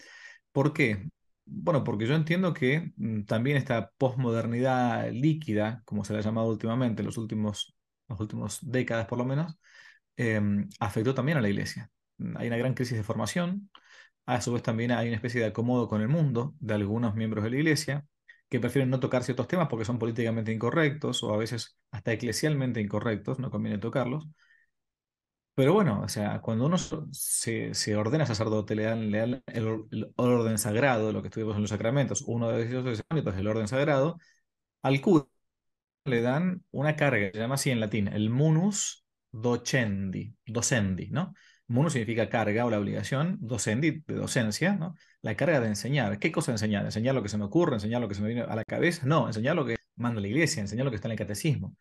¿Por 0.52 0.72
qué? 0.72 1.08
Bueno, 1.50 1.82
porque 1.84 2.06
yo 2.06 2.14
entiendo 2.14 2.52
que 2.52 2.92
mm, 2.96 3.22
también 3.24 3.56
esta 3.56 3.90
posmodernidad 3.92 5.10
líquida, 5.12 5.82
como 5.86 6.04
se 6.04 6.12
la 6.12 6.18
ha 6.20 6.22
llamado 6.22 6.48
últimamente, 6.48 7.00
en 7.02 7.06
los 7.06 7.16
últimos, 7.18 7.74
las 8.08 8.20
últimas 8.20 8.58
décadas 8.62 9.06
por 9.06 9.18
lo 9.18 9.24
menos, 9.24 9.58
em, 10.16 10.68
afectó 10.80 11.14
también 11.14 11.38
a 11.38 11.40
la 11.42 11.48
iglesia. 11.48 11.90
Mm, 12.18 12.36
hay 12.38 12.48
una 12.48 12.56
gran 12.58 12.74
crisis 12.74 12.96
de 12.98 13.04
formación, 13.04 13.70
a 14.26 14.40
su 14.42 14.52
vez 14.52 14.62
también 14.62 14.92
hay 14.92 15.08
una 15.08 15.16
especie 15.16 15.40
de 15.40 15.48
acomodo 15.48 15.88
con 15.88 16.02
el 16.02 16.08
mundo 16.08 16.54
de 16.60 16.74
algunos 16.74 17.14
miembros 17.16 17.44
de 17.44 17.50
la 17.50 17.56
iglesia 17.58 18.06
que 18.50 18.60
prefieren 18.60 18.90
no 18.90 19.00
tocar 19.00 19.24
ciertos 19.24 19.48
temas 19.48 19.68
porque 19.68 19.84
son 19.86 19.98
políticamente 19.98 20.52
incorrectos 20.52 21.22
o 21.24 21.34
a 21.34 21.38
veces 21.38 21.78
hasta 21.92 22.12
eclesialmente 22.12 22.80
incorrectos, 22.80 23.38
no 23.40 23.50
conviene 23.50 23.78
tocarlos. 23.78 24.28
Pero 25.58 25.72
bueno, 25.72 26.02
o 26.02 26.08
sea, 26.08 26.40
cuando 26.40 26.66
uno 26.66 26.78
se, 26.78 27.96
ordena 27.96 28.24
sacerdote, 28.26 28.76
le 28.76 28.84
dan, 28.84 29.12
el, 29.12 30.12
orden 30.14 30.56
sagrado, 30.56 31.10
lo 31.12 31.20
que 31.20 31.26
estuvimos 31.28 31.56
en 31.56 31.62
los 31.62 31.70
sacramentos, 31.70 32.22
uno 32.28 32.50
de 32.52 32.62
esos 32.62 32.86
es 32.86 33.04
el 33.10 33.48
orden 33.48 33.66
sagrado, 33.66 34.18
al 34.82 35.00
cura 35.00 35.26
le 36.04 36.22
dan 36.22 36.64
una 36.70 36.94
carga, 36.94 37.32
se 37.32 37.38
llama 37.40 37.56
así 37.56 37.70
en 37.70 37.80
latín, 37.80 38.06
el 38.06 38.30
munus 38.30 39.04
docendi, 39.32 40.36
docendi, 40.46 41.10
¿no? 41.10 41.34
Muno 41.66 41.90
significa 41.90 42.28
carga 42.28 42.64
o 42.64 42.70
la 42.70 42.78
obligación, 42.78 43.38
docendi, 43.40 44.04
de 44.06 44.14
docencia, 44.14 44.74
¿no? 44.76 44.94
La 45.22 45.36
carga 45.36 45.60
de 45.60 45.68
enseñar. 45.68 46.20
¿Qué 46.20 46.30
cosa 46.30 46.52
enseñar? 46.52 46.84
¿Enseñar 46.84 47.16
lo 47.16 47.22
que 47.24 47.30
se 47.30 47.38
me 47.38 47.44
ocurre? 47.46 47.74
¿Enseñar 47.74 48.00
lo 48.00 48.08
que 48.08 48.14
se 48.14 48.22
me 48.22 48.28
viene 48.28 48.42
a 48.42 48.54
la 48.54 48.64
cabeza? 48.64 49.06
No, 49.06 49.26
enseñar 49.26 49.56
lo 49.56 49.66
que 49.66 49.76
manda 49.96 50.20
la 50.20 50.28
iglesia, 50.28 50.60
enseñar 50.60 50.84
lo 50.84 50.92
que 50.92 50.96
está 50.96 51.08
en 51.08 51.12
el 51.12 51.18
catecismo. 51.18 51.76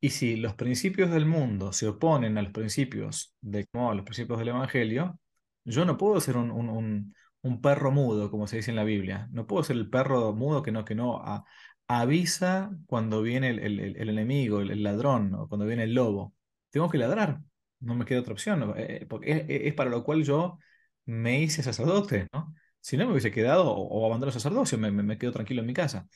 Y 0.00 0.10
si 0.10 0.36
los 0.36 0.54
principios 0.54 1.10
del 1.10 1.26
mundo 1.26 1.72
se 1.72 1.88
oponen 1.88 2.38
a 2.38 2.42
los 2.42 2.52
principios 2.52 3.34
de 3.40 3.66
los 3.72 4.04
principios 4.04 4.38
del 4.38 4.48
evangelio, 4.48 5.18
yo 5.64 5.84
no 5.84 5.96
puedo 5.98 6.20
ser 6.20 6.36
un, 6.36 6.50
un, 6.52 7.14
perro 7.60 7.90
mudo, 7.90 8.30
como 8.30 8.46
se 8.46 8.56
dice 8.56 8.70
en 8.70 8.76
la 8.76 8.84
Biblia. 8.84 9.28
No 9.32 9.46
puedo 9.46 9.64
ser 9.64 9.76
el 9.76 9.90
perro 9.90 10.32
mudo 10.34 10.62
que 10.62 10.70
no, 10.72 10.84
que 10.84 10.94
no 10.94 11.16
a- 11.24 11.44
avisa 11.88 12.70
cuando 12.86 13.22
viene 13.22 13.50
el, 13.50 13.58
el- 13.58 14.08
enemigo, 14.08 14.60
el, 14.60 14.82
ladrón, 14.82 15.34
o 15.34 15.48
cuando 15.48 15.66
viene 15.66 15.82
el 15.84 15.94
lobo. 15.94 16.34
Tengo 16.70 16.88
que 16.90 16.98
ladrar, 16.98 17.40
no 17.80 17.94
me 17.96 18.04
queda 18.04 18.20
otra 18.20 18.32
opción. 18.34 18.74
Eh, 18.76 19.04
porque 19.08 19.46
es, 19.48 19.74
para 19.74 19.90
lo 19.90 20.04
cual 20.04 20.22
yo 20.24 20.58
me 21.06 21.40
hice 21.42 21.62
sacerdote, 21.62 22.28
¿no? 22.32 22.54
Si 22.80 22.96
no 22.96 23.04
me 23.06 23.12
hubiese 23.12 23.32
quedado 23.32 23.68
o, 23.70 23.82
o 24.02 24.06
abandono 24.06 24.28
el 24.30 24.34
sacerdocio, 24.34 24.78
me, 24.78 24.90
me 24.92 25.18
quedo 25.18 25.32
tranquilo 25.32 25.60
en 25.62 25.66
mi 25.66 25.74
casa. 25.74 26.06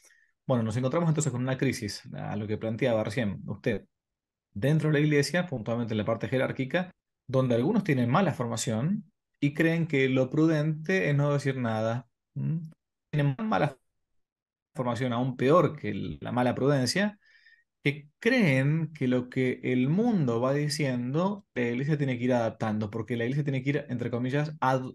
Bueno, 0.47 0.65
nos 0.65 0.77
encontramos 0.77 1.09
entonces 1.09 1.33
con 1.33 1.43
una 1.43 1.57
crisis, 1.57 2.03
a 2.15 2.37
lo 2.37 2.47
que 2.47 2.59
planteaba 2.59 3.05
recién 3.05 3.43
usted, 3.47 3.87
dentro 4.55 4.89
de 4.91 4.95
la 4.95 5.01
iglesia, 5.01 5.47
puntualmente 5.47 5.95
en 5.95 5.99
la 5.99 6.05
parte 6.05 6.29
jerárquica, 6.29 6.93
donde 7.29 7.55
algunos 7.57 7.85
tienen 7.85 8.11
mala 8.11 8.35
formación 8.35 9.05
y 9.41 9.55
creen 9.55 9.87
que 9.89 10.09
lo 10.09 10.31
prudente 10.31 11.11
es 11.11 11.17
no 11.17 11.33
decir 11.33 11.57
nada. 11.59 12.09
Tienen 13.11 13.37
mala 13.39 13.77
formación 14.75 15.13
aún 15.13 15.37
peor 15.37 15.77
que 15.79 15.95
la 16.21 16.33
mala 16.33 16.55
prudencia, 16.55 17.19
que 17.85 18.09
creen 18.21 18.93
que 18.95 19.09
lo 19.09 19.31
que 19.31 19.61
el 19.65 19.89
mundo 19.89 20.41
va 20.41 20.55
diciendo, 20.55 21.47
la 21.55 21.63
iglesia 21.65 21.99
tiene 21.99 22.19
que 22.19 22.25
ir 22.25 22.35
adaptando, 22.35 22.91
porque 22.91 23.17
la 23.17 23.25
iglesia 23.25 23.45
tiene 23.45 23.63
que 23.63 23.71
ir, 23.71 23.87
entre 23.91 24.11
comillas, 24.11 24.55
ad- 24.61 24.93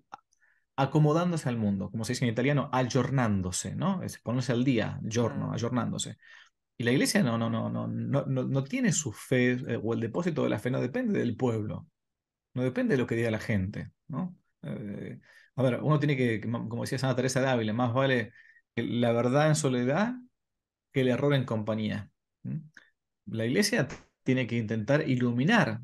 acomodándose 0.77 1.49
al 1.49 1.57
mundo, 1.57 1.89
como 1.91 2.05
se 2.05 2.13
dice 2.13 2.25
en 2.25 2.31
italiano, 2.31 2.69
aggiornándose, 2.71 3.75
¿no? 3.75 4.03
Es 4.03 4.19
ponerse 4.19 4.53
al 4.53 4.63
día, 4.63 4.99
giorno, 5.09 5.47
Mm, 5.49 5.53
aggiornándose. 5.53 6.17
Y 6.77 6.83
la 6.83 6.91
iglesia 6.91 7.23
no, 7.23 7.37
no, 7.37 7.49
no, 7.49 7.69
no, 7.69 7.87
no, 7.87 8.25
no, 8.25 8.43
no 8.45 8.63
tiene 8.63 8.93
su 8.93 9.11
fe, 9.13 9.53
eh, 9.53 9.79
o 9.83 9.93
el 9.93 9.99
depósito 10.01 10.43
de 10.43 10.49
la 10.49 10.59
fe 10.59 10.71
no 10.71 10.81
depende 10.81 11.19
del 11.19 11.35
pueblo, 11.37 11.87
no 12.53 12.63
depende 12.63 12.95
de 12.95 12.99
lo 13.01 13.07
que 13.07 13.15
diga 13.15 13.31
la 13.31 13.39
gente, 13.39 13.91
¿no? 14.07 14.37
Eh, 14.63 15.19
a 15.55 15.63
ver, 15.63 15.81
uno 15.83 15.99
tiene 15.99 16.17
que, 16.17 16.41
como 16.41 16.83
decía 16.83 16.99
Santa 16.99 17.17
Teresa 17.17 17.41
de 17.41 17.47
Ávila, 17.47 17.73
más 17.73 17.93
vale 17.93 18.33
la 18.75 19.11
verdad 19.11 19.47
en 19.49 19.55
soledad 19.55 20.15
que 20.91 21.01
el 21.01 21.09
error 21.09 21.33
en 21.33 21.45
compañía. 21.45 22.11
La 23.25 23.45
iglesia 23.45 23.87
tiene 24.23 24.47
que 24.47 24.57
intentar 24.57 25.07
iluminar 25.09 25.81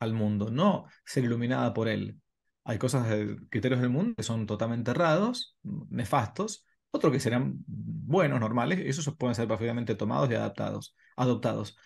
al 0.00 0.12
mundo, 0.12 0.50
no 0.50 0.86
ser 1.04 1.24
iluminada 1.24 1.72
por 1.74 1.88
él. 1.88 2.20
Hay 2.68 2.78
cosas, 2.78 3.06
criterios 3.48 3.80
del 3.80 3.90
mundo 3.90 4.14
que 4.16 4.24
son 4.24 4.44
totalmente 4.46 4.90
errados, 4.90 5.56
nefastos, 5.88 6.66
otros 6.90 7.12
que 7.12 7.20
serán 7.20 7.62
buenos, 7.66 8.40
normales, 8.40 8.80
esos 8.80 9.16
pueden 9.16 9.36
ser 9.36 9.46
perfectamente 9.46 9.94
tomados 9.94 10.28
y 10.30 10.34
adaptados, 10.34 10.96
adoptados. 11.16 11.78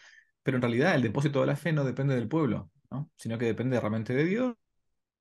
Pero 0.43 0.57
en 0.57 0.63
realidad 0.63 0.95
el 0.95 1.03
depósito 1.03 1.41
de 1.41 1.47
la 1.49 1.57
fe 1.57 1.73
no 1.73 1.85
depende 1.85 2.15
del 2.15 2.29
pueblo, 2.29 2.71
¿no? 2.91 3.11
Sino 3.17 3.37
que 3.37 3.45
depende 3.45 3.79
realmente 3.79 4.15
de 4.15 4.25
Dios, 4.25 4.55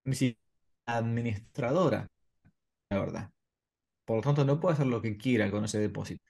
ni 0.05 0.15
siquiera 0.15 0.39
administradora, 0.85 2.07
la 2.89 2.99
verdad. 2.99 3.31
Por 4.05 4.17
lo 4.17 4.23
tanto, 4.23 4.45
no 4.45 4.59
puede 4.59 4.75
hacer 4.75 4.87
lo 4.87 5.01
que 5.01 5.17
quiera 5.17 5.51
con 5.51 5.65
ese 5.65 5.79
depósito. 5.79 6.23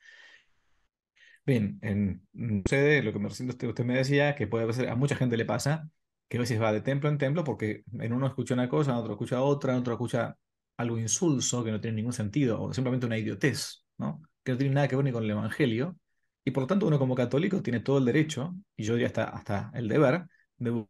Bien, 1.45 1.79
en, 1.81 2.27
sucede 2.65 3.01
lo 3.03 3.11
que 3.13 3.19
me, 3.19 3.27
usted 3.27 3.85
me 3.85 3.95
decía, 3.95 4.35
que 4.35 4.47
puede 4.47 4.71
ser, 4.73 4.89
a 4.89 4.95
mucha 4.95 5.15
gente 5.15 5.37
le 5.37 5.45
pasa, 5.45 5.89
que 6.29 6.37
a 6.37 6.41
veces 6.41 6.61
va 6.61 6.71
de 6.73 6.81
templo 6.81 7.09
en 7.09 7.17
templo 7.17 7.43
porque 7.43 7.83
en 7.99 8.13
uno 8.13 8.27
escucha 8.27 8.53
una 8.53 8.69
cosa, 8.69 8.91
en 8.91 8.97
otro 8.97 9.13
escucha 9.13 9.41
otra, 9.41 9.73
en 9.73 9.79
otro 9.79 9.93
escucha 9.93 10.37
algo 10.77 10.97
insulso 10.99 11.63
que 11.63 11.71
no 11.71 11.81
tiene 11.81 11.97
ningún 11.97 12.13
sentido, 12.13 12.61
o 12.61 12.73
simplemente 12.73 13.05
una 13.07 13.17
idiotez, 13.17 13.85
¿no? 13.97 14.21
Que 14.43 14.53
no 14.53 14.57
tiene 14.57 14.75
nada 14.75 14.87
que 14.87 14.95
ver 14.95 15.05
ni 15.05 15.11
con 15.11 15.23
el 15.23 15.31
Evangelio. 15.31 15.97
Y 16.45 16.51
por 16.51 16.63
lo 16.63 16.67
tanto, 16.67 16.87
uno 16.87 16.99
como 16.99 17.15
católico 17.15 17.61
tiene 17.61 17.81
todo 17.81 17.97
el 17.97 18.05
derecho, 18.05 18.55
y 18.77 18.83
yo 18.85 18.93
diría 18.93 19.07
hasta, 19.07 19.25
hasta 19.25 19.71
el 19.73 19.87
deber, 19.89 20.25
de... 20.57 20.85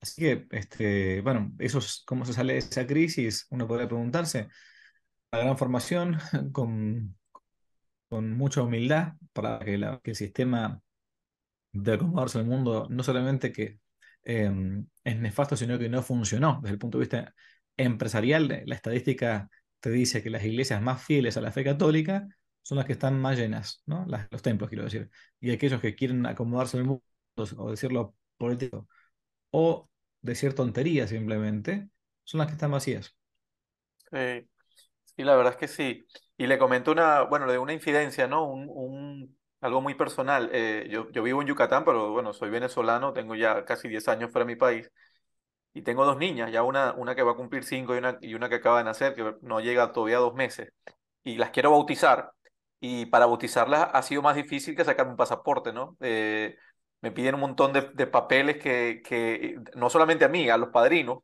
Así 0.00 0.22
que, 0.22 0.46
este, 0.50 1.20
bueno, 1.22 1.52
eso 1.58 1.78
es 1.78 2.02
cómo 2.06 2.24
se 2.24 2.32
sale 2.32 2.52
de 2.54 2.58
esa 2.60 2.86
crisis, 2.86 3.46
uno 3.50 3.66
podría 3.66 3.88
preguntarse, 3.88 4.48
la 5.32 5.40
gran 5.40 5.58
formación 5.58 6.18
con, 6.52 7.16
con 8.08 8.36
mucha 8.36 8.62
humildad 8.62 9.14
para 9.32 9.60
que 9.60 9.74
el 9.74 10.16
sistema 10.16 10.82
de 11.72 11.92
acomodarse 11.94 12.38
al 12.38 12.46
mundo, 12.46 12.86
no 12.90 13.02
solamente 13.02 13.52
que 13.52 13.80
eh, 14.24 14.50
es 15.04 15.16
nefasto, 15.18 15.56
sino 15.56 15.78
que 15.78 15.88
no 15.88 16.02
funcionó 16.02 16.60
desde 16.62 16.74
el 16.74 16.78
punto 16.78 16.98
de 16.98 17.02
vista 17.02 17.34
empresarial. 17.76 18.62
La 18.66 18.74
estadística 18.74 19.48
te 19.80 19.90
dice 19.90 20.22
que 20.22 20.30
las 20.30 20.44
iglesias 20.44 20.82
más 20.82 21.02
fieles 21.04 21.36
a 21.36 21.40
la 21.40 21.52
fe 21.52 21.64
católica 21.64 22.28
son 22.62 22.76
las 22.78 22.86
que 22.86 22.92
están 22.92 23.20
más 23.20 23.38
llenas, 23.38 23.82
¿no? 23.86 24.04
Las- 24.06 24.28
los 24.30 24.42
templos, 24.42 24.68
quiero 24.68 24.84
decir. 24.84 25.10
Y 25.40 25.50
aquellos 25.52 25.80
que 25.80 25.94
quieren 25.94 26.26
acomodarse 26.26 26.76
al 26.78 26.84
mundo, 26.84 27.02
o 27.56 27.70
decirlo 27.70 28.14
político, 28.36 28.88
o 29.52 29.90
decir 30.22 30.54
tonterías 30.54 31.10
simplemente, 31.10 31.90
son 32.24 32.38
las 32.38 32.48
que 32.48 32.54
están 32.54 32.72
vacías. 32.72 33.16
sí, 34.10 34.48
sí, 35.04 35.24
la 35.24 35.36
verdad 35.36 35.54
es 35.54 35.58
que 35.58 35.68
sí. 35.68 36.06
Y 36.36 36.46
le 36.46 36.58
comento 36.58 36.92
una, 36.92 37.22
bueno, 37.22 37.50
de 37.50 37.58
una 37.58 37.72
infidencia, 37.72 38.26
¿no? 38.26 38.46
Un, 38.48 38.68
un, 38.70 39.38
algo 39.60 39.80
muy 39.80 39.94
personal. 39.94 40.50
Eh, 40.52 40.88
yo, 40.90 41.10
yo 41.10 41.22
vivo 41.22 41.42
en 41.42 41.48
Yucatán, 41.48 41.84
pero 41.84 42.12
bueno, 42.12 42.32
soy 42.32 42.50
venezolano, 42.50 43.12
tengo 43.12 43.34
ya 43.34 43.64
casi 43.64 43.88
10 43.88 44.08
años 44.08 44.30
fuera 44.32 44.44
de 44.46 44.54
mi 44.54 44.56
país. 44.58 44.90
Y 45.74 45.82
tengo 45.82 46.04
dos 46.04 46.18
niñas, 46.18 46.50
ya 46.52 46.62
una, 46.62 46.92
una 46.94 47.14
que 47.14 47.22
va 47.22 47.32
a 47.32 47.36
cumplir 47.36 47.64
cinco 47.64 47.94
y 47.94 47.98
una, 47.98 48.18
y 48.20 48.34
una 48.34 48.48
que 48.48 48.56
acaba 48.56 48.78
de 48.78 48.84
nacer, 48.84 49.14
que 49.14 49.36
no 49.42 49.60
llega 49.60 49.92
todavía 49.92 50.16
a 50.18 50.20
dos 50.20 50.34
meses. 50.34 50.72
Y 51.24 51.36
las 51.36 51.50
quiero 51.50 51.70
bautizar. 51.72 52.32
Y 52.80 53.06
para 53.06 53.26
bautizarlas 53.26 53.88
ha 53.92 54.02
sido 54.02 54.22
más 54.22 54.36
difícil 54.36 54.76
que 54.76 54.84
sacar 54.84 55.06
un 55.08 55.16
pasaporte, 55.16 55.72
¿no? 55.72 55.96
Eh, 56.00 56.56
me 57.02 57.12
piden 57.12 57.34
un 57.36 57.40
montón 57.42 57.72
de, 57.72 57.82
de 57.94 58.06
papeles 58.06 58.58
que, 58.58 59.02
que, 59.04 59.56
no 59.76 59.90
solamente 59.90 60.24
a 60.24 60.28
mí, 60.28 60.48
a 60.50 60.56
los 60.58 60.70
padrinos, 60.70 61.20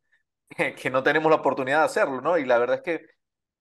que, 0.49 0.75
que 0.77 0.91
no 0.91 1.03
tenemos 1.03 1.31
la 1.31 1.37
oportunidad 1.39 1.81
de 1.81 1.85
hacerlo, 1.87 2.21
¿no? 2.21 2.39
Y 2.39 2.45
la 2.45 2.59
verdad 2.59 2.77
es 2.79 2.83
que 2.83 3.07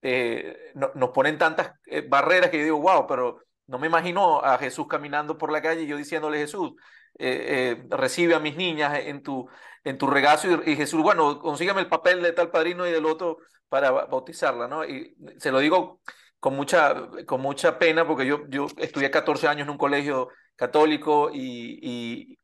eh, 0.02 0.72
no- 0.76 0.92
nos 0.96 1.10
ponen 1.12 1.38
tantas 1.38 1.74
eh, 1.88 2.02
barreras 2.08 2.50
que 2.50 2.58
yo 2.60 2.64
digo, 2.66 2.82
wow, 2.82 3.08
pero 3.08 3.40
no 3.68 3.80
me 3.80 3.88
imagino 3.88 4.40
a 4.44 4.58
Jesús 4.58 4.88
caminando 4.88 5.38
por 5.38 5.52
la 5.52 5.62
calle 5.62 5.84
y 5.84 5.88
yo 5.88 5.98
diciéndole, 5.98 6.38
Jesús, 6.40 6.74
eh, 7.20 7.78
eh, 7.80 7.86
recibe 7.90 8.36
a 8.36 8.40
mis 8.40 8.56
niñas 8.56 9.00
en 9.00 9.24
tu, 9.24 9.48
en 9.84 9.98
tu 9.98 10.08
regazo 10.08 10.48
y, 10.66 10.76
Jesús, 10.76 11.02
bueno, 11.02 11.40
consígame 11.40 11.82
el 11.82 11.88
papel 11.90 12.22
de 12.22 12.34
tal 12.34 12.52
padrino 12.52 12.88
y 12.88 12.92
del 12.92 13.06
otro 13.06 13.38
para 13.70 13.92
ba- 13.92 14.06
bautizarla, 14.06 14.68
¿no? 14.68 14.86
Y 14.86 15.16
se 15.38 15.52
lo 15.52 15.60
digo 15.60 16.02
con 16.40 16.56
mucha, 16.56 17.10
con 17.26 17.42
mucha 17.42 17.80
pena 17.80 18.06
porque 18.08 18.26
yo, 18.26 18.48
yo 18.50 18.68
estudié 18.78 19.10
14 19.12 19.48
años 19.48 19.66
en 19.66 19.72
un 19.72 19.78
colegio 19.78 20.30
católico 20.56 21.30
y, 21.34 22.38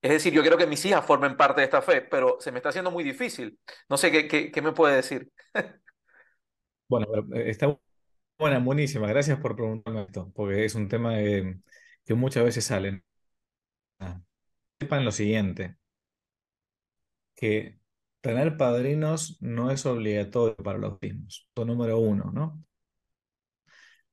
es 0.00 0.10
decir, 0.10 0.32
yo 0.32 0.42
quiero 0.42 0.58
que 0.58 0.66
mis 0.66 0.84
hijas 0.84 1.04
formen 1.06 1.36
parte 1.36 1.60
de 1.60 1.66
esta 1.66 1.80
fe, 1.82 2.02
pero 2.02 2.36
se 2.40 2.50
me 2.50 2.58
está 2.58 2.70
haciendo 2.70 2.90
muy 2.90 3.04
difícil. 3.04 3.58
No 3.88 3.96
sé 3.96 4.10
qué, 4.10 4.26
qué, 4.28 4.50
qué 4.50 4.62
me 4.62 4.72
puede 4.72 4.96
decir. 4.96 5.30
Bueno, 6.88 7.06
eh, 7.34 7.50
está 7.50 7.78
buena, 8.38 8.58
buenísima. 8.58 9.06
Gracias 9.08 9.38
por 9.40 9.56
preguntarme 9.56 10.02
esto, 10.02 10.30
porque 10.34 10.64
es 10.64 10.74
un 10.74 10.88
tema 10.88 11.14
que, 11.16 11.56
muchas 12.14 12.44
veces 12.44 12.64
sale. 12.64 13.02
Sepan 14.80 15.04
lo 15.04 15.12
siguiente. 15.12 15.76
que 17.34 17.78
tener 18.20 18.56
padrinos 18.56 19.38
no 19.40 19.70
es 19.70 19.84
obligatorio 19.86 20.56
para 20.56 20.78
los 20.78 21.00
mismos. 21.02 21.48
Punto 21.54 21.72
número 21.74 21.98
uno, 21.98 22.30
¿no? 22.32 22.64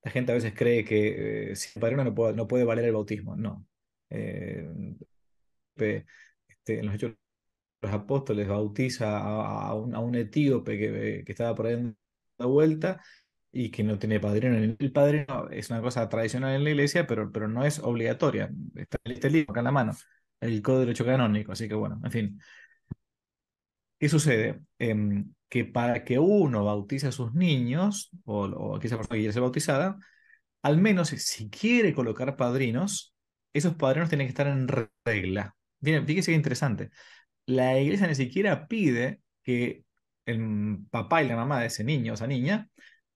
La 0.04 0.12
gente 0.12 0.32
a 0.32 0.36
veces 0.36 0.54
cree 0.56 0.86
que 0.86 1.52
eh, 1.52 1.56
sin 1.56 1.82
padrino 1.82 2.04
no 2.04 2.16
puede, 2.16 2.34
no 2.34 2.48
puede 2.48 2.64
valer 2.64 2.86
el 2.86 2.94
bautismo. 2.94 3.36
No. 3.36 3.66
Eh, 4.10 4.68
este, 5.76 6.80
en 6.80 6.86
los 6.86 6.96
Hechos 6.96 7.12
de 7.12 7.18
los 7.82 7.94
Apóstoles 7.94 8.48
bautiza 8.48 9.18
a, 9.20 9.74
un, 9.76 9.96
a 9.96 10.00
un 10.00 10.16
etíope 10.16 10.78
que, 10.78 11.24
que 11.26 11.32
estaba 11.32 11.56
por 11.56 11.68
ahí 11.68 11.76
dando 11.76 11.96
vuelta 12.54 13.02
y 13.51 13.72
que 13.72 13.84
no 13.84 13.98
tiene 14.00 14.20
padrino. 14.20 14.58
El 14.58 14.91
padrino 14.91 15.50
es 15.50 15.70
una 15.70 15.82
cosa 15.82 16.08
tradicional 16.10 16.56
en 16.56 16.63
la 16.63 16.70
iglesia, 16.72 17.08
pero, 17.08 17.32
pero 17.32 17.48
no 17.48 17.65
es 17.65 17.79
obligatoria. 17.79 18.50
Está 18.75 18.98
este 19.06 19.29
libro 19.29 19.51
acá 19.51 19.62
en 19.62 19.65
la 19.65 19.72
mano, 19.72 19.94
el 20.39 20.62
Código 20.62 20.79
de 20.79 20.86
Derecho 20.88 21.06
Canónico. 21.06 21.51
Así 21.51 21.68
que 21.68 21.75
bueno, 21.75 22.00
en 22.03 22.12
fin. 22.12 22.39
¿Qué 24.00 24.08
sucede? 24.10 24.62
Em, 24.77 25.34
que 25.50 25.65
para 25.65 26.03
que 26.06 26.20
uno 26.20 26.63
bautice 26.63 27.08
a 27.08 27.12
sus 27.12 27.34
niños, 27.34 28.12
o, 28.25 28.46
o 28.46 28.75
aquella 28.77 28.98
persona 28.98 29.15
que 29.15 29.22
quiere 29.22 29.34
ser 29.34 29.41
bautizada, 29.41 29.98
al 30.62 30.77
menos 30.77 31.10
si 31.10 31.50
quiere 31.50 31.94
colocar 31.94 32.38
padrinos, 32.38 33.15
esos 33.53 33.75
padrinos 33.75 34.10
tienen 34.10 34.27
que 34.27 34.32
estar 34.32 34.48
en 34.48 34.68
regla. 35.06 35.56
Fíjense 35.82 36.32
qué 36.32 36.34
interesante. 36.34 36.89
La 37.46 37.79
iglesia 37.79 38.08
ni 38.08 38.15
siquiera 38.15 38.68
pide 38.68 39.22
que 39.44 39.86
el 40.25 40.79
papá 40.91 41.24
y 41.24 41.27
la 41.27 41.36
mamá 41.36 41.60
de 41.62 41.68
ese 41.68 41.84
niño 41.84 42.13
o 42.13 42.15
esa 42.15 42.27
niña 42.27 42.70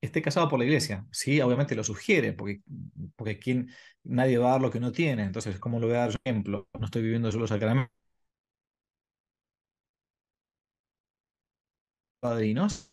esté 0.04 0.22
casado 0.22 0.48
por 0.48 0.58
la 0.58 0.64
iglesia. 0.66 1.06
Sí, 1.10 1.40
obviamente 1.40 1.74
lo 1.74 1.84
sugiere, 1.84 2.32
porque, 2.32 2.62
porque 3.16 3.66
nadie 4.04 4.38
va 4.38 4.48
a 4.48 4.52
dar 4.52 4.60
lo 4.62 4.70
que 4.70 4.80
no 4.80 4.92
tiene. 4.92 5.24
Entonces, 5.24 5.58
¿cómo 5.58 5.80
lo 5.80 5.86
voy 5.88 5.96
a 5.96 6.00
dar 6.00 6.16
ejemplo? 6.24 6.68
No 6.78 6.84
estoy 6.86 7.02
viviendo 7.02 7.30
solo 7.32 7.46
sacramento. 7.46 7.92
Padrinos. 12.20 12.90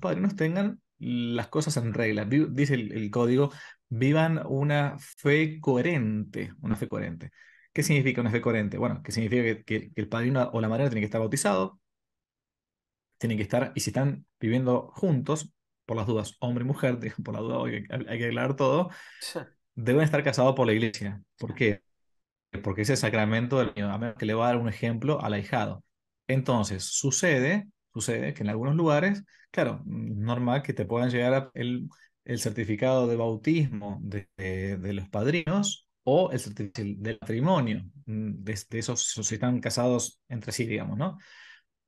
Padrinos 0.00 0.36
tengan 0.36 0.80
las 0.98 1.48
cosas 1.48 1.76
en 1.76 1.94
regla. 1.94 2.24
Dice 2.24 2.74
el, 2.74 3.10
código, 3.10 3.50
vivan 3.88 4.40
una 4.46 4.96
fe 4.98 5.60
coherente. 5.60 6.52
Una 6.60 6.76
fe 6.76 6.88
coherente. 6.88 7.30
¿Qué 7.72 7.82
significa 7.82 8.20
una 8.20 8.30
fe 8.30 8.40
coherente? 8.40 8.78
Bueno, 8.78 9.02
que 9.02 9.12
significa 9.12 9.62
que, 9.64 9.90
el 9.94 10.08
padrino 10.08 10.50
o 10.52 10.60
la 10.60 10.68
madrina 10.68 10.90
tiene 10.90 11.00
que 11.00 11.06
estar 11.06 11.20
bautizado, 11.20 11.80
tienen 13.24 13.38
que 13.38 13.44
estar, 13.44 13.72
y 13.74 13.80
si 13.80 13.88
están 13.88 14.26
viviendo 14.38 14.90
juntos, 14.92 15.50
por 15.86 15.96
las 15.96 16.06
dudas, 16.06 16.36
hombre 16.40 16.62
y 16.62 16.66
mujer, 16.66 16.98
por 17.24 17.32
la 17.32 17.40
duda 17.40 17.64
hay, 17.64 17.86
hay 18.06 18.18
que 18.18 18.26
aclarar 18.26 18.54
todo, 18.54 18.90
deben 19.74 20.02
estar 20.02 20.22
casados 20.22 20.54
por 20.54 20.66
la 20.66 20.74
iglesia. 20.74 21.22
¿Por 21.38 21.54
qué? 21.54 21.82
Porque 22.62 22.82
es 22.82 22.90
el 22.90 22.98
sacramento 22.98 23.58
del 23.58 23.72
niño, 23.74 24.14
que 24.18 24.26
le 24.26 24.34
va 24.34 24.44
a 24.44 24.48
dar 24.48 24.58
un 24.58 24.68
ejemplo 24.68 25.22
al 25.22 25.32
ahijado. 25.32 25.82
Entonces, 26.28 26.84
sucede, 26.84 27.66
sucede 27.94 28.34
que 28.34 28.42
en 28.42 28.50
algunos 28.50 28.76
lugares, 28.76 29.24
claro, 29.50 29.80
normal 29.86 30.62
que 30.62 30.74
te 30.74 30.84
puedan 30.84 31.08
llegar 31.08 31.50
el, 31.54 31.88
el 32.26 32.38
certificado 32.38 33.06
de 33.06 33.16
bautismo 33.16 34.00
de, 34.02 34.28
de, 34.36 34.92
los 34.92 35.08
padrinos 35.08 35.88
o 36.02 36.30
el 36.30 36.40
certificado 36.40 36.88
del 36.98 37.18
matrimonio, 37.22 37.84
mm, 38.04 38.44
de, 38.44 38.60
de, 38.68 38.78
esos 38.78 39.02
si 39.02 39.34
están 39.34 39.60
casados 39.60 40.20
entre 40.28 40.52
sí, 40.52 40.66
digamos, 40.66 40.98
¿no? 40.98 41.16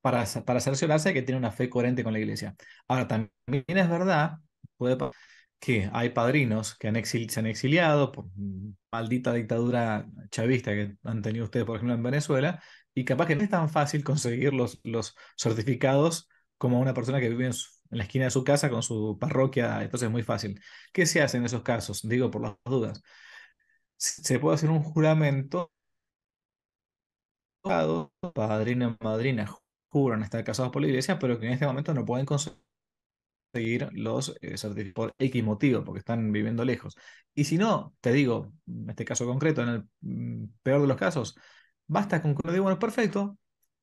Para, 0.07 0.25
para 0.45 0.61
cerciorarse 0.61 1.13
que 1.13 1.21
tiene 1.21 1.37
una 1.37 1.51
fe 1.51 1.69
coherente 1.69 2.01
con 2.01 2.13
la 2.13 2.19
iglesia. 2.19 2.55
Ahora, 2.87 3.09
también 3.09 3.65
es 3.67 3.89
verdad, 3.89 4.37
puede 4.77 4.95
que 5.59 5.89
hay 5.91 6.11
padrinos 6.11 6.75
que 6.77 6.87
han 6.87 7.03
se 7.05 7.39
han 7.39 7.45
exiliado 7.47 8.13
por 8.13 8.27
maldita 8.91 9.33
dictadura 9.33 10.07
chavista 10.29 10.71
que 10.71 10.95
han 11.03 11.21
tenido 11.21 11.43
ustedes, 11.45 11.65
por 11.65 11.75
ejemplo, 11.75 11.93
en 11.95 12.03
Venezuela, 12.03 12.63
y 12.93 13.03
capaz 13.03 13.27
que 13.27 13.35
no 13.35 13.43
es 13.43 13.49
tan 13.49 13.69
fácil 13.69 14.03
conseguir 14.03 14.53
los, 14.53 14.79
los 14.83 15.13
certificados 15.37 16.29
como 16.57 16.79
una 16.79 16.93
persona 16.93 17.19
que 17.19 17.29
vive 17.29 17.47
en, 17.47 17.53
la 17.89 18.03
esquina 18.03 18.25
de 18.25 18.31
su 18.31 18.43
casa 18.45 18.69
con 18.69 18.83
su 18.83 19.17
parroquia, 19.19 19.83
entonces 19.83 20.07
es 20.07 20.11
muy 20.11 20.23
fácil. 20.23 20.61
¿Qué 20.93 21.05
se 21.05 21.21
hace 21.21 21.37
en 21.37 21.45
esos 21.45 21.63
casos? 21.63 22.01
Digo 22.07 22.31
por 22.31 22.41
las 22.43 22.55
dudas. 22.65 23.01
Se 23.97 24.39
puede 24.39 24.55
hacer 24.55 24.69
un 24.69 24.83
juramento, 24.83 25.71
padrino 28.33 28.97
madrina 29.01 29.45
juran 30.01 30.23
estar 30.23 30.43
casados 30.43 30.71
por 30.71 30.81
la 30.81 30.87
iglesia, 30.89 31.19
pero 31.19 31.39
que 31.39 31.47
en 31.47 31.53
este 31.53 31.65
momento 31.65 31.93
no 31.93 32.05
pueden 32.05 32.25
conseguir 32.25 32.59
los 33.91 34.35
eh, 34.41 34.57
certificados 34.57 35.11
por 35.11 35.15
X 35.17 35.43
motivo, 35.43 35.83
porque 35.83 35.99
están 35.99 36.31
viviendo 36.31 36.65
lejos. 36.65 36.95
Y 37.33 37.45
si 37.45 37.57
no, 37.57 37.95
te 38.01 38.11
digo, 38.11 38.53
en 38.67 38.89
este 38.89 39.05
caso 39.05 39.25
concreto, 39.25 39.61
en 39.63 39.69
el 39.69 39.83
mm, 40.01 40.45
peor 40.63 40.81
de 40.81 40.87
los 40.87 40.97
casos, 40.97 41.35
Basta 41.87 42.21
con 42.21 42.35
que 42.35 42.51
diga, 42.51 42.63
bueno, 42.63 42.79
perfecto, 42.79 43.37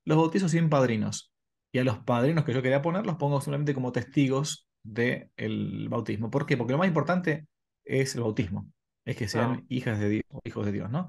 los 0.05 0.19
bautizos 0.19 0.51
sin 0.51 0.69
padrinos. 0.69 1.33
Y 1.73 1.79
a 1.79 1.85
los 1.85 1.99
padrinos 1.99 2.45
que 2.45 2.53
yo 2.53 2.63
quería 2.63 2.83
poner 2.83 3.07
los 3.07 3.17
pongo 3.17 3.41
solamente 3.41 3.75
como 3.75 3.93
testigos 3.93 4.69
del 4.83 5.89
bautismo. 5.89 6.31
¿Por 6.31 6.47
qué? 6.47 6.57
Porque 6.57 6.73
lo 6.73 6.79
más 6.79 6.87
importante 6.87 7.47
es 7.85 8.15
el 8.15 8.21
bautismo, 8.21 8.71
es 9.05 9.17
que 9.17 9.27
sean 9.27 9.65
hijas 9.69 9.99
de 9.99 10.09
Dios, 10.09 10.25
hijos 10.45 10.67
de 10.67 10.73
Dios, 10.73 10.91
¿no? 10.91 11.09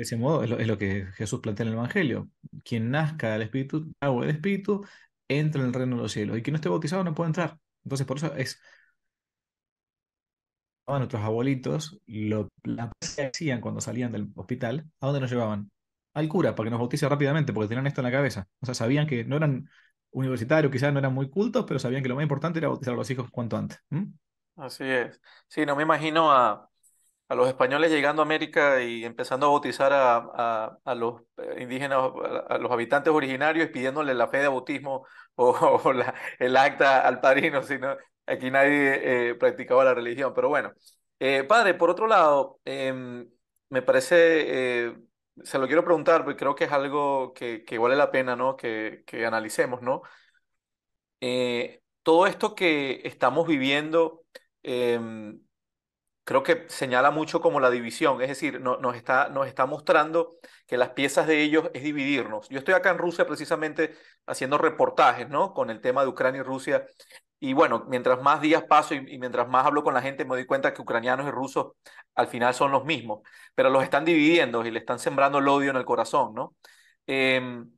De 0.00 0.04
ese 0.04 0.16
modo 0.16 0.42
es 0.44 0.66
lo, 0.66 0.78
que 0.78 1.04
Jesús 1.14 1.40
plantea 1.40 1.64
en 1.64 1.68
el 1.68 1.74
Evangelio. 1.74 2.30
Quien 2.64 2.90
nazca 2.90 3.32
del 3.32 3.42
Espíritu, 3.42 3.92
agua 4.00 4.22
del 4.22 4.34
Espíritu, 4.36 4.82
entra 5.28 5.60
en 5.60 5.66
el 5.68 5.74
reino 5.74 5.96
de 5.96 6.02
los 6.02 6.12
cielos. 6.12 6.38
Y 6.38 6.42
quien 6.42 6.54
no 6.54 6.56
esté 6.56 6.70
bautizado 6.70 7.04
no 7.04 7.14
puede 7.14 7.28
entrar. 7.28 7.58
Entonces, 7.84 8.06
por 8.06 8.16
eso 8.16 8.34
es 8.34 8.58
a 10.86 10.96
nuestros 10.96 11.22
abuelitos, 11.22 12.00
lo, 12.06 12.48
la 12.64 12.90
que 13.14 13.26
hacían 13.26 13.60
cuando 13.60 13.82
salían 13.82 14.10
del 14.10 14.30
hospital, 14.34 14.90
¿a 15.00 15.06
dónde 15.06 15.20
nos 15.20 15.30
llevaban? 15.30 15.70
al 16.14 16.28
cura 16.28 16.54
para 16.54 16.66
que 16.66 16.70
nos 16.70 16.80
bautice 16.80 17.08
rápidamente, 17.08 17.52
porque 17.52 17.68
tenían 17.68 17.86
esto 17.86 18.00
en 18.00 18.06
la 18.06 18.10
cabeza. 18.10 18.48
O 18.60 18.66
sea, 18.66 18.74
sabían 18.74 19.06
que 19.06 19.24
no 19.24 19.36
eran 19.36 19.68
universitarios, 20.12 20.72
quizás 20.72 20.92
no 20.94 20.98
eran 20.98 21.12
muy 21.12 21.28
cultos, 21.28 21.66
pero 21.68 21.78
sabían 21.78 22.02
que 22.02 22.08
lo 22.08 22.16
más 22.16 22.22
importante 22.22 22.58
era 22.58 22.68
bautizar 22.68 22.94
a 22.94 22.96
los 22.96 23.10
hijos 23.10 23.30
cuanto 23.30 23.58
antes. 23.58 23.78
Así 24.56 24.84
es. 24.84 25.20
Sí, 25.46 25.66
no 25.66 25.76
me 25.76 25.82
imagino 25.82 26.32
a, 26.32 26.69
a, 27.30 27.34
los 27.36 27.48
españoles 27.48 27.90
llegando 27.92 28.22
a 28.22 28.24
América 28.24 28.82
y 28.82 29.04
empezando 29.04 29.46
a 29.46 29.50
bautizar 29.50 29.92
a, 29.92 30.78
a, 30.84 30.94
los 30.96 31.22
eh, 31.38 31.62
indígenas, 31.62 31.98
a, 32.48 32.58
los 32.58 32.72
habitantes 32.72 33.12
originarios, 33.12 33.68
pidiéndole 33.70 34.14
la 34.14 34.28
fe 34.28 34.38
de 34.38 34.48
bautismo 34.48 35.06
o, 35.36 35.92
el 36.38 36.56
acta 36.56 37.06
al 37.06 37.20
padrino, 37.20 37.62
sino 37.62 37.96
aquí 38.26 38.50
nadie 38.50 39.30
eh, 39.30 39.34
practicaba 39.36 39.84
la 39.84 39.94
religión. 39.94 40.32
Pero 40.34 40.48
bueno, 40.48 40.72
eh, 41.20 41.44
padre, 41.44 41.74
por 41.74 41.90
otro 41.90 42.06
lado, 42.08 42.58
em, 42.64 43.28
me 43.68 43.82
parece 43.82 44.96
se 45.42 45.58
lo 45.58 45.66
quiero 45.66 45.84
preguntar, 45.84 46.24
porque 46.24 46.38
creo 46.38 46.54
que 46.54 46.64
es 46.64 46.72
algo 46.72 47.32
que, 47.32 47.64
vale 47.78 47.96
la 47.96 48.10
pena, 48.10 48.36
¿no? 48.36 48.56
Que, 48.56 49.04
analicemos, 49.24 49.82
¿no? 49.82 50.02
Todo 52.02 52.26
esto 52.26 52.54
que 52.54 53.02
estamos 53.04 53.46
viviendo, 53.46 54.24
em, 54.62 55.40
creo 56.30 56.44
que 56.44 56.64
señala 56.68 57.10
mucho 57.10 57.40
como 57.40 57.58
la 57.58 57.70
división, 57.70 58.22
es 58.22 58.28
decir, 58.28 58.60
no, 58.60 58.76
nos, 58.76 58.94
está, 58.94 59.28
nos 59.30 59.48
está 59.48 59.66
mostrando 59.66 60.36
que 60.64 60.76
las 60.76 60.90
piezas 60.90 61.26
de 61.26 61.42
ellos 61.42 61.68
es 61.74 61.82
dividirnos. 61.82 62.48
Yo 62.48 62.58
estoy 62.60 62.74
acá 62.74 62.90
en 62.90 62.98
Rusia 62.98 63.26
precisamente 63.26 63.96
haciendo 64.26 64.56
reportajes, 64.56 65.28
¿no? 65.28 65.52
Con 65.52 65.70
el 65.70 65.80
tema 65.80 66.02
de 66.02 66.08
Ucrania 66.08 66.42
y 66.42 66.44
Rusia, 66.44 66.86
y 67.40 67.52
bueno, 67.52 67.84
mientras 67.88 68.22
más 68.22 68.40
días 68.40 68.62
paso 68.62 68.94
y, 68.94 69.18
mientras 69.18 69.48
más 69.48 69.66
hablo 69.66 69.82
con 69.82 69.92
la 69.92 70.02
gente, 70.02 70.24
me 70.24 70.36
doy 70.36 70.46
cuenta 70.46 70.72
que 70.72 70.80
ucranianos 70.82 71.26
y 71.26 71.32
rusos 71.32 71.72
al 72.14 72.28
final 72.28 72.54
son 72.54 72.70
los 72.70 72.84
mismos, 72.84 73.22
pero 73.56 73.68
los 73.68 73.82
están 73.82 74.04
dividiendo 74.04 74.64
y 74.64 74.70
le 74.70 74.78
están 74.78 75.00
sembrando 75.00 75.38
el 75.38 75.48
odio 75.48 75.70
en 75.70 75.78
el 75.78 75.84
corazón, 75.84 76.32
¿no? 76.32 76.54
Em, 77.08 77.68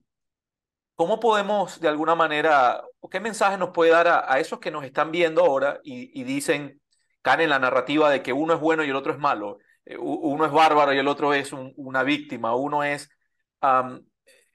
¿Cómo 0.94 1.18
podemos, 1.20 1.80
de 1.80 1.88
alguna 1.88 2.14
manera, 2.14 2.84
qué 3.10 3.18
mensaje 3.18 3.56
nos 3.56 3.70
puede 3.70 3.90
dar 3.92 4.08
a, 4.08 4.38
esos 4.38 4.60
que 4.60 4.70
nos 4.70 4.84
están 4.84 5.10
viendo 5.10 5.42
ahora 5.42 5.80
y, 5.82 6.22
dicen, 6.24 6.81
caen 7.22 7.42
en 7.42 7.50
la 7.50 7.58
narrativa 7.58 8.10
de 8.10 8.22
que 8.22 8.32
uno 8.32 8.54
es 8.54 8.60
bueno 8.60 8.84
y 8.84 8.90
el 8.90 8.96
otro 8.96 9.12
es 9.12 9.18
malo, 9.18 9.58
eh, 9.84 9.96
uno 9.98 10.44
es 10.44 10.52
bárbaro 10.52 10.92
y 10.92 10.98
el 10.98 11.08
otro 11.08 11.34
es 11.34 11.52
una 11.52 12.02
víctima, 12.02 12.54
uno 12.54 12.84
es... 12.84 13.10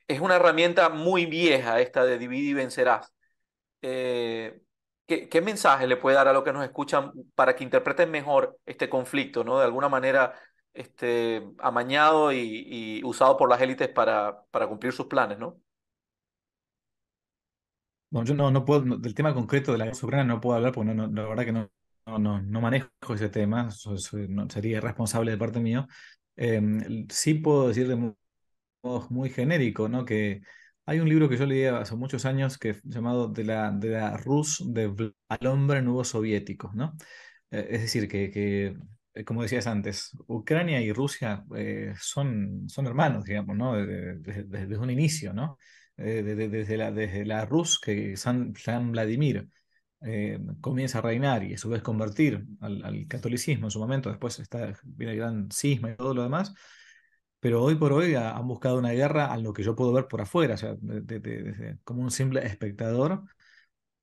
es 0.07 0.19
una 0.21 0.35
herramienta 0.35 0.89
muy 0.89 1.25
vieja 1.25 1.79
esta 1.81 2.05
de 2.05 2.17
dividir 2.17 2.51
y 2.51 2.53
vencerás. 2.53 3.13
Eh, 3.81 4.61
¿Qué, 5.07 5.41
mensaje 5.41 5.87
le 5.87 5.95
puede 5.95 6.17
dar 6.17 6.27
a 6.27 6.33
los 6.33 6.43
que 6.43 6.51
nos 6.51 6.65
escuchan 6.65 7.13
para 7.33 7.55
que 7.55 7.63
interpreten 7.63 8.11
mejor 8.11 8.59
este 8.65 8.89
conflicto, 8.89 9.43
¿no? 9.45 9.57
De 9.57 9.63
alguna 9.65 9.87
manera 9.87 10.33
este, 10.73 11.47
amañado 11.59 12.33
y, 12.33 13.01
usado 13.05 13.37
por 13.37 13.49
las 13.49 13.61
élites 13.61 13.87
para, 13.89 14.43
para 14.51 14.67
cumplir 14.67 14.91
sus 14.91 15.07
planes, 15.07 15.39
¿no? 15.39 15.61
Bueno, 18.09 18.25
yo 18.27 18.33
no, 18.35 18.51
no 18.51 18.65
puedo, 18.65 18.81
del 18.97 19.13
tema 19.13 19.33
concreto 19.33 19.71
de 19.71 19.77
la 19.77 19.85
guerra 19.85 19.97
ucrania 20.01 20.25
no 20.25 20.41
puedo 20.41 20.57
hablar 20.57 20.73
porque 20.73 20.93
no, 20.93 21.07
la 21.07 21.27
verdad 21.27 21.45
que 21.45 21.51
no, 21.53 21.69
no, 22.07 22.41
no, 22.41 22.61
manejo 22.61 22.89
ese 23.13 23.29
tema, 23.29 23.69
no, 24.29 24.49
sería 24.49 24.77
irresponsable 24.77 25.31
de 25.31 25.37
parte 25.37 25.59
mío. 25.59 25.87
Em, 26.35 27.07
sí 27.09 27.35
puedo 27.35 27.67
decir 27.69 27.87
de 27.87 28.13
muy 29.09 29.29
genérico, 29.29 29.89
¿no? 29.89 30.05
Que 30.05 30.41
hay 30.85 30.99
un 30.99 31.09
libro 31.09 31.27
que 31.29 31.37
yo 31.37 31.45
leí 31.45 31.65
hace 31.65 31.95
muchos 31.95 32.25
años 32.25 32.57
que 32.57 32.75
llamado 32.83 33.27
De 33.27 33.43
la, 33.43 33.71
de 33.71 33.89
la 33.89 34.17
Rus 34.17 34.63
de 34.65 35.13
al 35.27 35.47
hombre 35.47 35.81
nuevo 35.81 36.03
soviético, 36.03 36.71
¿no? 36.73 36.95
Eh, 37.51 37.67
es 37.71 37.81
decir, 37.81 38.07
que, 38.07 38.31
que, 38.31 38.75
eh, 39.13 39.23
como 39.25 39.41
decías 39.43 39.67
antes, 39.67 40.11
Ucrania 40.27 40.81
y 40.81 40.91
Rusia 40.93 41.43
eh, 41.55 41.93
son, 41.99 42.69
son 42.69 42.87
hermanos, 42.87 43.25
digamos, 43.25 43.57
¿no? 43.57 43.75
Desde, 43.75 44.77
un 44.77 44.89
inicio, 44.89 45.33
¿no? 45.33 45.57
desde, 45.97 46.77
la, 46.77 46.91
desde 46.91 47.25
la 47.25 47.45
Rus, 47.45 47.79
que 47.79 48.15
San, 48.17 48.53
San 48.55 48.91
Vladimir 48.91 49.49
comienza 50.61 50.99
a 50.99 51.01
reinar 51.01 51.43
y 51.43 51.53
a 51.55 51.57
su 51.57 51.69
vez 51.69 51.81
convertir 51.81 52.45
al, 52.61 53.07
catolicismo 53.07 53.67
en 53.67 53.71
su 53.71 53.79
momento, 53.79 54.09
después 54.09 54.39
está, 54.39 54.73
viene 54.83 55.13
el 55.13 55.19
gran 55.19 55.51
cisma 55.51 55.91
y 55.91 55.95
todo 55.95 56.13
lo 56.13 56.23
demás, 56.23 56.53
pero 57.39 57.63
hoy 57.63 57.75
por 57.75 57.93
hoy 57.93 58.15
han 58.15 58.47
buscado 58.47 58.77
una 58.77 58.91
guerra 58.91 59.31
a 59.31 59.37
lo 59.37 59.53
que 59.53 59.63
yo 59.63 59.75
puedo 59.75 59.93
ver 59.93 60.07
por 60.07 60.21
afuera, 60.21 60.55
como 61.83 62.01
un 62.03 62.11
simple 62.11 62.45
espectador, 62.45 63.23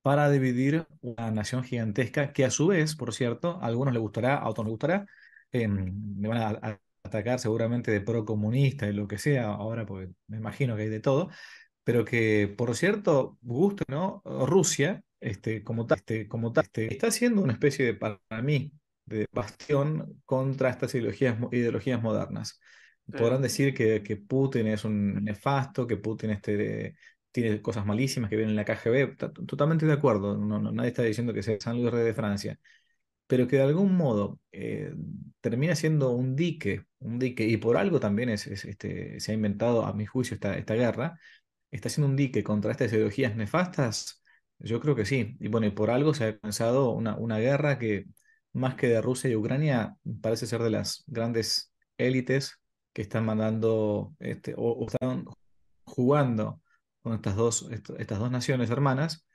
para 0.03 0.31
dividir 0.31 0.87
una 1.01 1.31
nación 1.31 1.65
gigantesca 1.65 2.33
que 2.33 2.45
a 2.45 2.51
su 2.51 2.67
vez, 2.69 2.95
por 2.97 3.15
cierto, 3.15 3.59
a 3.63 3.67
algunos 3.67 3.95
les 3.95 4.03
gustará, 4.03 4.37
a 4.37 4.49
otros 4.49 4.67
les 4.67 4.73
gustará, 4.73 5.07
eh, 5.53 5.69
me 5.69 6.29
van 6.29 6.59
a, 6.63 6.81
atacar 7.05 7.39
seguramente 7.39 7.91
de 7.91 8.01
pro-comunista 8.01 8.87
y 8.89 8.93
lo 8.93 9.07
que 9.09 9.19
sea, 9.19 9.47
ahora 9.49 9.87
pues 9.87 10.09
me 10.27 10.39
imagino 10.39 10.77
que 10.77 10.83
hay 10.83 10.89
de 10.89 11.01
todo, 11.01 11.31
pero 11.85 12.05
que 12.05 12.53
por 12.57 12.75
cierto, 12.77 13.39
gusto, 13.43 13.85
¿no? 13.89 14.23
Rusia, 14.25 15.03
este, 15.25 15.65
como 15.65 15.87
tal, 15.87 15.99
este, 15.99 16.29
como 16.29 16.53
tal, 16.53 16.65
este, 16.65 16.93
está 16.93 17.07
haciendo 17.09 17.43
una 17.43 17.55
especie 17.55 17.87
de, 17.87 17.95
para 17.95 18.21
mí, 18.43 18.73
de 19.07 19.27
bastión 19.33 20.23
contra 20.27 20.69
estas 20.69 20.95
ideologías, 20.95 21.39
ideologías 21.51 22.03
modernas. 22.03 22.61
Podrán 23.07 23.43
decir 23.43 23.75
que, 23.75 24.03
que, 24.03 24.17
Putin 24.17 24.67
es 24.67 24.85
un 24.85 25.25
nefasto, 25.25 25.87
que 25.87 25.97
Putin 25.99 26.31
este, 26.31 26.97
tiene 27.33 27.61
cosas 27.61 27.85
malísimas, 27.87 28.31
que 28.31 28.37
viene 28.37 28.53
en 28.53 28.57
la 28.57 28.65
KGB. 28.65 29.17
Totalmente 29.47 29.87
de 29.87 29.93
acuerdo, 29.93 30.37
no, 30.37 30.59
nadie 30.73 30.89
está 30.89 31.03
diciendo 31.03 31.33
que 31.33 31.43
sea 31.43 31.57
San 31.61 31.77
Luis 31.77 31.93
Rey 31.93 32.05
de 32.05 32.15
Francia. 32.15 32.59
Pero 33.27 33.49
que 33.49 33.57
de 33.57 33.63
algún 33.63 33.97
modo 33.97 34.41
eh, 34.53 34.95
termina 35.41 35.75
siendo 35.75 36.11
un 36.13 36.37
dique, 36.37 36.85
un 36.99 37.19
dique, 37.19 37.45
y 37.47 37.57
por 37.57 37.77
algo 37.79 37.99
también 38.01 38.29
es, 38.29 38.47
este, 38.47 39.21
se 39.21 39.33
ha 39.33 39.35
inventado, 39.35 39.85
a 39.87 39.95
mi 39.95 40.07
juicio, 40.07 40.35
esta, 40.35 40.57
esta 40.59 40.75
guerra, 40.75 41.19
está 41.71 41.89
haciendo 41.89 42.09
un 42.09 42.17
dique 42.17 42.45
contra 42.45 42.73
estas 42.73 42.93
ideologías 42.93 43.37
nefastas? 43.37 44.24
Yo 44.65 44.81
creo 44.81 44.95
que 44.95 45.05
sí. 45.05 45.37
Y 45.41 45.49
bueno, 45.49 45.67
y 45.67 45.71
por 45.71 45.91
algo 45.91 46.15
se 46.15 46.25
ha 46.25 46.39
comenzado 46.39 46.91
una, 46.93 47.17
una 47.17 47.39
guerra 47.39 47.79
que, 47.79 48.07
más 48.53 48.75
que 48.77 48.89
de 48.89 49.03
Rusia 49.03 49.31
y 49.31 49.37
Ucrania, 49.37 49.97
parece 50.23 50.47
ser 50.47 50.63
de 50.63 50.71
las 50.71 51.05
grandes 51.07 51.73
élites 51.99 52.61
que 52.93 53.03
están 53.03 53.27
mandando 53.27 54.15
este, 54.21 54.55
o, 54.57 54.87
están 54.87 55.27
jugando 55.85 56.63
con 57.03 57.15
estas 57.15 57.37
dos, 57.37 57.69
estas 57.71 58.19
dos 58.19 58.31
naciones 58.31 58.71
hermanas 58.71 59.27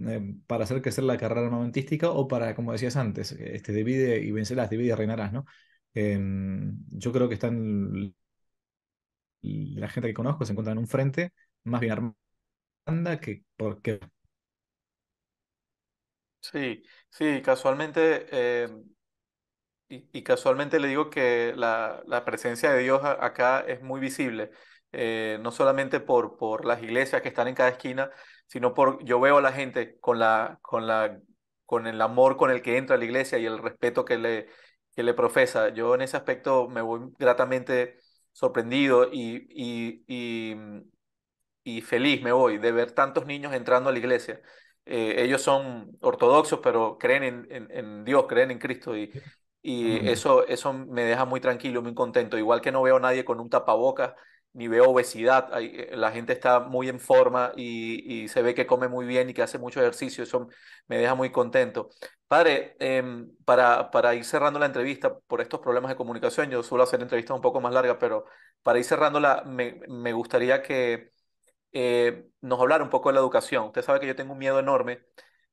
eh, 0.00 0.34
para 0.46 0.64
hacer 0.64 0.82
crecer 0.82 1.04
la 1.04 1.16
carrera 1.18 1.46
armamentística 1.46 2.10
o 2.10 2.28
para, 2.28 2.54
como 2.54 2.72
decías 2.72 2.96
antes, 2.96 3.32
este, 3.32 3.72
divide 3.72 4.20
y 4.20 4.30
vencerás, 4.32 4.70
divide 4.70 4.90
y 4.90 4.94
reinarás, 4.94 5.32
¿no? 5.32 5.46
Em, 5.94 6.78
yo 6.90 7.12
creo 7.12 7.28
que 7.28 7.34
están 7.34 8.14
la 9.42 9.88
gente 9.88 10.08
que 10.08 10.14
conozco 10.14 10.44
se 10.44 10.52
encuentra 10.52 10.72
en 10.72 10.78
un 10.78 10.88
frente 10.88 11.32
más 11.64 11.80
bien 11.80 11.92
armada 12.86 13.20
que 13.20 13.44
porque 13.56 14.00
Sí, 16.40 16.82
sí, 17.10 17.42
casualmente, 17.42 18.26
eh, 18.30 18.68
y, 19.88 20.08
y 20.12 20.22
casualmente 20.22 20.80
le 20.80 20.88
digo 20.88 21.10
que 21.10 21.52
la, 21.56 22.02
la 22.06 22.24
presencia 22.24 22.72
de 22.72 22.82
Dios 22.82 23.00
acá 23.04 23.60
es 23.66 23.82
muy 23.82 24.00
visible, 24.00 24.50
eh, 24.92 25.38
no 25.40 25.50
solamente 25.52 26.00
por, 26.00 26.36
por 26.36 26.64
las 26.64 26.82
iglesias 26.82 27.22
que 27.22 27.28
están 27.28 27.48
en 27.48 27.54
cada 27.54 27.70
esquina, 27.70 28.10
sino 28.46 28.74
por, 28.74 29.02
yo 29.04 29.20
veo 29.20 29.38
a 29.38 29.40
la 29.42 29.52
gente 29.52 29.98
con 30.00 30.18
la, 30.18 30.58
con 30.62 30.86
la, 30.86 31.18
con 31.66 31.86
el 31.86 32.00
amor 32.00 32.36
con 32.36 32.50
el 32.50 32.62
que 32.62 32.76
entra 32.76 32.96
a 32.96 32.98
la 32.98 33.04
iglesia 33.04 33.38
y 33.38 33.46
el 33.46 33.58
respeto 33.58 34.04
que 34.04 34.18
le, 34.18 34.48
que 34.94 35.02
le 35.02 35.14
profesa. 35.14 35.68
Yo 35.70 35.94
en 35.94 36.02
ese 36.02 36.16
aspecto 36.16 36.68
me 36.68 36.80
voy 36.82 37.10
gratamente 37.18 37.98
sorprendido 38.32 39.08
y, 39.12 39.46
y, 39.50 40.04
y, 40.06 40.54
y 41.64 41.80
feliz 41.82 42.22
me 42.22 42.32
voy 42.32 42.58
de 42.58 42.72
ver 42.72 42.92
tantos 42.92 43.26
niños 43.26 43.52
entrando 43.52 43.90
a 43.90 43.92
la 43.92 43.98
iglesia. 43.98 44.40
Eh, 44.88 45.22
ellos 45.24 45.42
son 45.42 45.96
ortodoxos, 46.00 46.60
pero 46.62 46.98
creen 46.98 47.22
en, 47.24 47.46
en, 47.50 47.68
en 47.70 48.04
Dios, 48.04 48.26
creen 48.28 48.50
en 48.50 48.58
Cristo 48.58 48.96
y, 48.96 49.12
y 49.62 49.98
eso, 50.08 50.46
eso 50.46 50.72
me 50.72 51.04
deja 51.04 51.24
muy 51.24 51.40
tranquilo, 51.40 51.82
muy 51.82 51.94
contento. 51.94 52.38
Igual 52.38 52.60
que 52.60 52.72
no 52.72 52.82
veo 52.82 52.96
a 52.96 53.00
nadie 53.00 53.24
con 53.24 53.40
un 53.40 53.50
tapabocas, 53.50 54.14
ni 54.52 54.68
veo 54.68 54.90
obesidad. 54.90 55.48
Hay- 55.52 55.72
eh, 55.74 55.90
la 55.96 56.10
gente 56.12 56.32
está 56.32 56.60
muy 56.60 56.88
en 56.88 57.00
forma 57.00 57.52
y, 57.56 58.24
y 58.24 58.28
se 58.28 58.42
ve 58.42 58.54
que 58.54 58.66
come 58.66 58.88
muy 58.88 59.06
bien 59.06 59.28
y 59.30 59.34
que 59.34 59.42
hace 59.42 59.58
mucho 59.58 59.80
ejercicio. 59.80 60.24
Eso 60.24 60.48
me 60.88 60.98
deja 60.98 61.14
muy 61.14 61.30
contento. 61.30 61.90
Padre, 62.26 62.76
em, 62.78 63.30
para, 63.44 63.90
para 63.90 64.14
ir 64.14 64.24
cerrando 64.24 64.58
la 64.58 64.66
entrevista, 64.66 65.18
por 65.18 65.40
estos 65.40 65.60
problemas 65.60 65.90
de 65.90 65.96
comunicación, 65.96 66.50
yo 66.50 66.62
suelo 66.62 66.84
hacer 66.84 67.00
entrevistas 67.00 67.34
un 67.34 67.40
poco 67.42 67.60
más 67.60 67.72
largas, 67.72 67.96
pero 68.00 68.24
para 68.62 68.78
ir 68.78 68.84
cerrándola, 68.84 69.42
me, 69.46 69.80
me 69.88 70.12
gustaría 70.12 70.62
que 70.62 71.12
eh, 71.72 72.26
nos 72.40 72.60
hablara 72.60 72.84
un 72.84 72.90
poco 72.90 73.08
de 73.08 73.14
la 73.14 73.20
educación. 73.20 73.66
Usted 73.66 73.82
sabe 73.82 74.00
que 74.00 74.06
yo 74.06 74.16
tengo 74.16 74.32
un 74.32 74.38
miedo 74.38 74.58
enorme. 74.58 75.04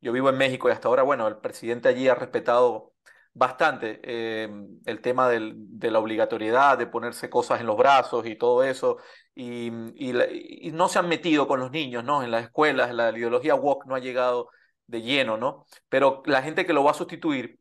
Yo 0.01 0.11
vivo 0.11 0.29
en 0.29 0.37
México 0.37 0.69
y 0.69 0.71
hasta 0.71 0.87
ahora, 0.87 1.03
bueno, 1.03 1.27
el 1.27 1.37
presidente 1.37 1.89
allí 1.89 2.07
ha 2.07 2.15
respetado 2.15 2.93
bastante 3.33 3.99
eh, 4.03 4.49
el 4.85 5.01
tema 5.01 5.29
de 5.29 5.91
la 5.91 5.99
obligatoriedad 5.99 6.77
de 6.77 6.87
ponerse 6.87 7.29
cosas 7.29 7.59
en 7.59 7.67
los 7.67 7.77
brazos 7.77 8.25
y 8.27 8.35
todo 8.37 8.63
eso. 8.63 8.97
Y, 9.33 9.71
la- 10.13 10.27
no 10.73 10.87
se 10.87 10.99
han 10.99 11.09
metido 11.09 11.47
con 11.47 11.59
los 11.59 11.71
niños, 11.71 12.03
¿no? 12.03 12.23
En 12.23 12.31
las 12.31 12.43
escuelas, 12.45 12.93
la 12.93 13.11
ideología 13.11 13.55
woke 13.55 13.85
no 13.87 13.95
ha 13.95 13.99
llegado 13.99 14.49
de 14.87 15.01
lleno, 15.01 15.37
¿no? 15.37 15.65
Pero 15.89 16.21
la 16.25 16.41
gente 16.43 16.65
que 16.65 16.73
lo 16.73 16.83
va 16.83 16.91
a 16.91 16.93
sustituir 16.93 17.59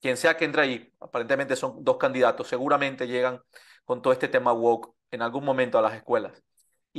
quien 0.00 0.16
sea 0.16 0.36
que 0.36 0.44
entre 0.44 0.62
ahí, 0.62 0.92
aparentemente 1.00 1.56
son 1.56 1.84
dos 1.84 1.96
candidatos, 1.98 2.48
seguramente 2.48 3.06
llegan 3.08 3.40
con 3.84 4.02
todo 4.02 4.12
este 4.12 4.28
tema 4.28 4.52
woke 4.52 4.94
en 5.10 5.22
algún 5.22 5.44
momento 5.44 5.78
a 5.78 5.82
las 5.82 5.94
escuelas. 5.94 6.42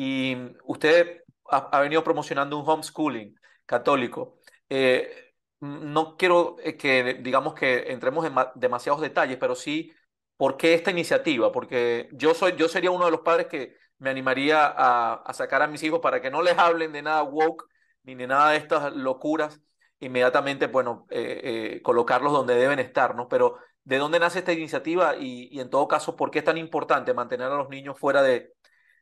Y 0.01 0.38
usted 0.63 1.23
ha, 1.51 1.57
ha 1.77 1.81
venido 1.81 2.03
promocionando 2.05 2.57
un 2.57 2.69
homeschooling 2.69 3.38
católico. 3.65 4.39
Eh, 4.69 5.33
no 5.59 6.15
quiero 6.15 6.55
eh, 6.63 6.77
que, 6.77 7.15
digamos, 7.15 7.53
que 7.53 7.91
entremos 7.91 8.25
en 8.25 8.33
ma- 8.33 8.51
demasiados 8.55 9.01
detalles, 9.01 9.38
pero 9.38 9.55
sí, 9.55 9.91
¿por 10.38 10.55
qué 10.55 10.73
esta 10.73 10.91
iniciativa? 10.91 11.51
Porque 11.51 12.07
yo, 12.13 12.33
soy, 12.33 12.55
yo 12.55 12.69
sería 12.69 12.91
uno 12.91 13.03
de 13.05 13.12
los 13.12 13.21
padres 13.21 13.47
que 13.47 13.75
me 13.97 14.09
animaría 14.09 14.73
a, 14.73 15.33
sacar 15.33 15.62
a 15.62 15.67
mis 15.67 15.83
hijos 15.83 15.99
para 15.99 16.21
que 16.21 16.31
no 16.31 16.41
les 16.41 16.57
hablen 16.57 16.93
de 16.93 17.01
nada 17.01 17.23
woke 17.23 17.65
ni 18.03 18.15
de 18.15 18.25
nada 18.27 18.51
de 18.51 18.57
estas 18.57 18.93
locuras 18.95 19.59
inmediatamente, 19.99 20.67
bueno, 20.67 21.05
eh, 21.09 21.81
colocarlos 21.83 22.31
donde 22.31 22.55
deben 22.55 22.79
estar, 22.79 23.15
¿no? 23.15 23.27
Pero 23.27 23.57
¿de 23.83 23.97
dónde 23.97 24.17
nace 24.19 24.39
esta 24.39 24.53
iniciativa 24.53 25.17
y, 25.17 25.49
y 25.51 25.59
en 25.59 25.69
todo 25.69 25.89
caso, 25.89 26.15
por 26.15 26.31
qué 26.31 26.39
es 26.39 26.45
tan 26.45 26.57
importante 26.57 27.13
mantener 27.13 27.47
a 27.51 27.57
los 27.57 27.67
niños 27.69 27.99
fuera 27.99 28.21
de, 28.23 28.53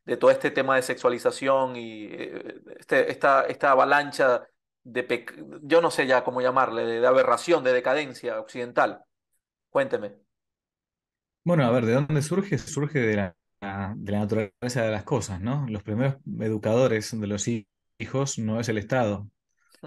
de 0.08 0.16
todo 0.16 0.30
este 0.32 0.50
tema 0.50 0.76
de 0.76 0.82
sexualización 0.82 1.76
y 1.76 2.06
eh, 2.10 2.62
este, 2.80 3.10
esta, 3.12 3.42
esta 3.46 3.72
avalancha 3.72 4.48
de, 4.84 5.26
yo 5.62 5.80
no 5.82 5.90
sé 5.92 6.06
ya 6.08 6.24
cómo 6.24 6.40
llamarle, 6.42 6.84
de, 6.86 7.00
de 7.00 7.06
aberración, 7.06 7.64
de 7.64 7.74
decadencia 7.74 8.40
occidental? 8.40 9.04
Cuénteme. 9.70 10.16
Bueno, 11.44 11.64
a 11.64 11.70
ver, 11.70 11.86
¿de 11.86 11.94
dónde 11.94 12.22
surge? 12.22 12.58
Surge 12.58 12.98
de 13.00 13.16
la, 13.16 13.36
de 13.96 14.12
la 14.12 14.18
naturaleza 14.20 14.82
de 14.82 14.90
las 14.90 15.04
cosas, 15.04 15.40
¿no? 15.40 15.66
Los 15.68 15.82
primeros 15.82 16.16
educadores 16.40 17.18
de 17.18 17.26
los 17.26 17.48
hi- 17.48 17.66
hijos 17.98 18.38
no 18.38 18.60
es 18.60 18.68
el 18.68 18.78
Estado. 18.78 19.28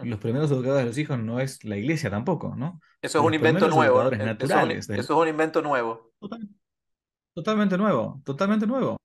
Los 0.02 0.20
primeros 0.20 0.52
educadores 0.52 0.84
de 0.86 0.90
los 0.90 1.00
hijos 1.00 1.20
no 1.20 1.40
es 1.42 1.64
la 1.66 1.78
iglesia 1.78 2.10
tampoco, 2.12 2.56
¿no? 2.56 2.82
Eso 3.02 3.20
es 3.20 3.26
un 3.26 3.34
invento 3.34 3.68
nuevo, 3.68 4.12
Eh, 4.12 4.36
Eso 4.40 4.58
es 4.60 4.64
un, 4.66 4.72
eso 4.96 5.14
es 5.14 5.20
un 5.20 5.28
invento 5.28 5.62
nuevo. 5.62 6.14
total- 6.20 6.50
totalmente 7.36 7.78
nuevo, 7.78 8.22
totalmente 8.26 8.68
nuevo. 8.68 8.98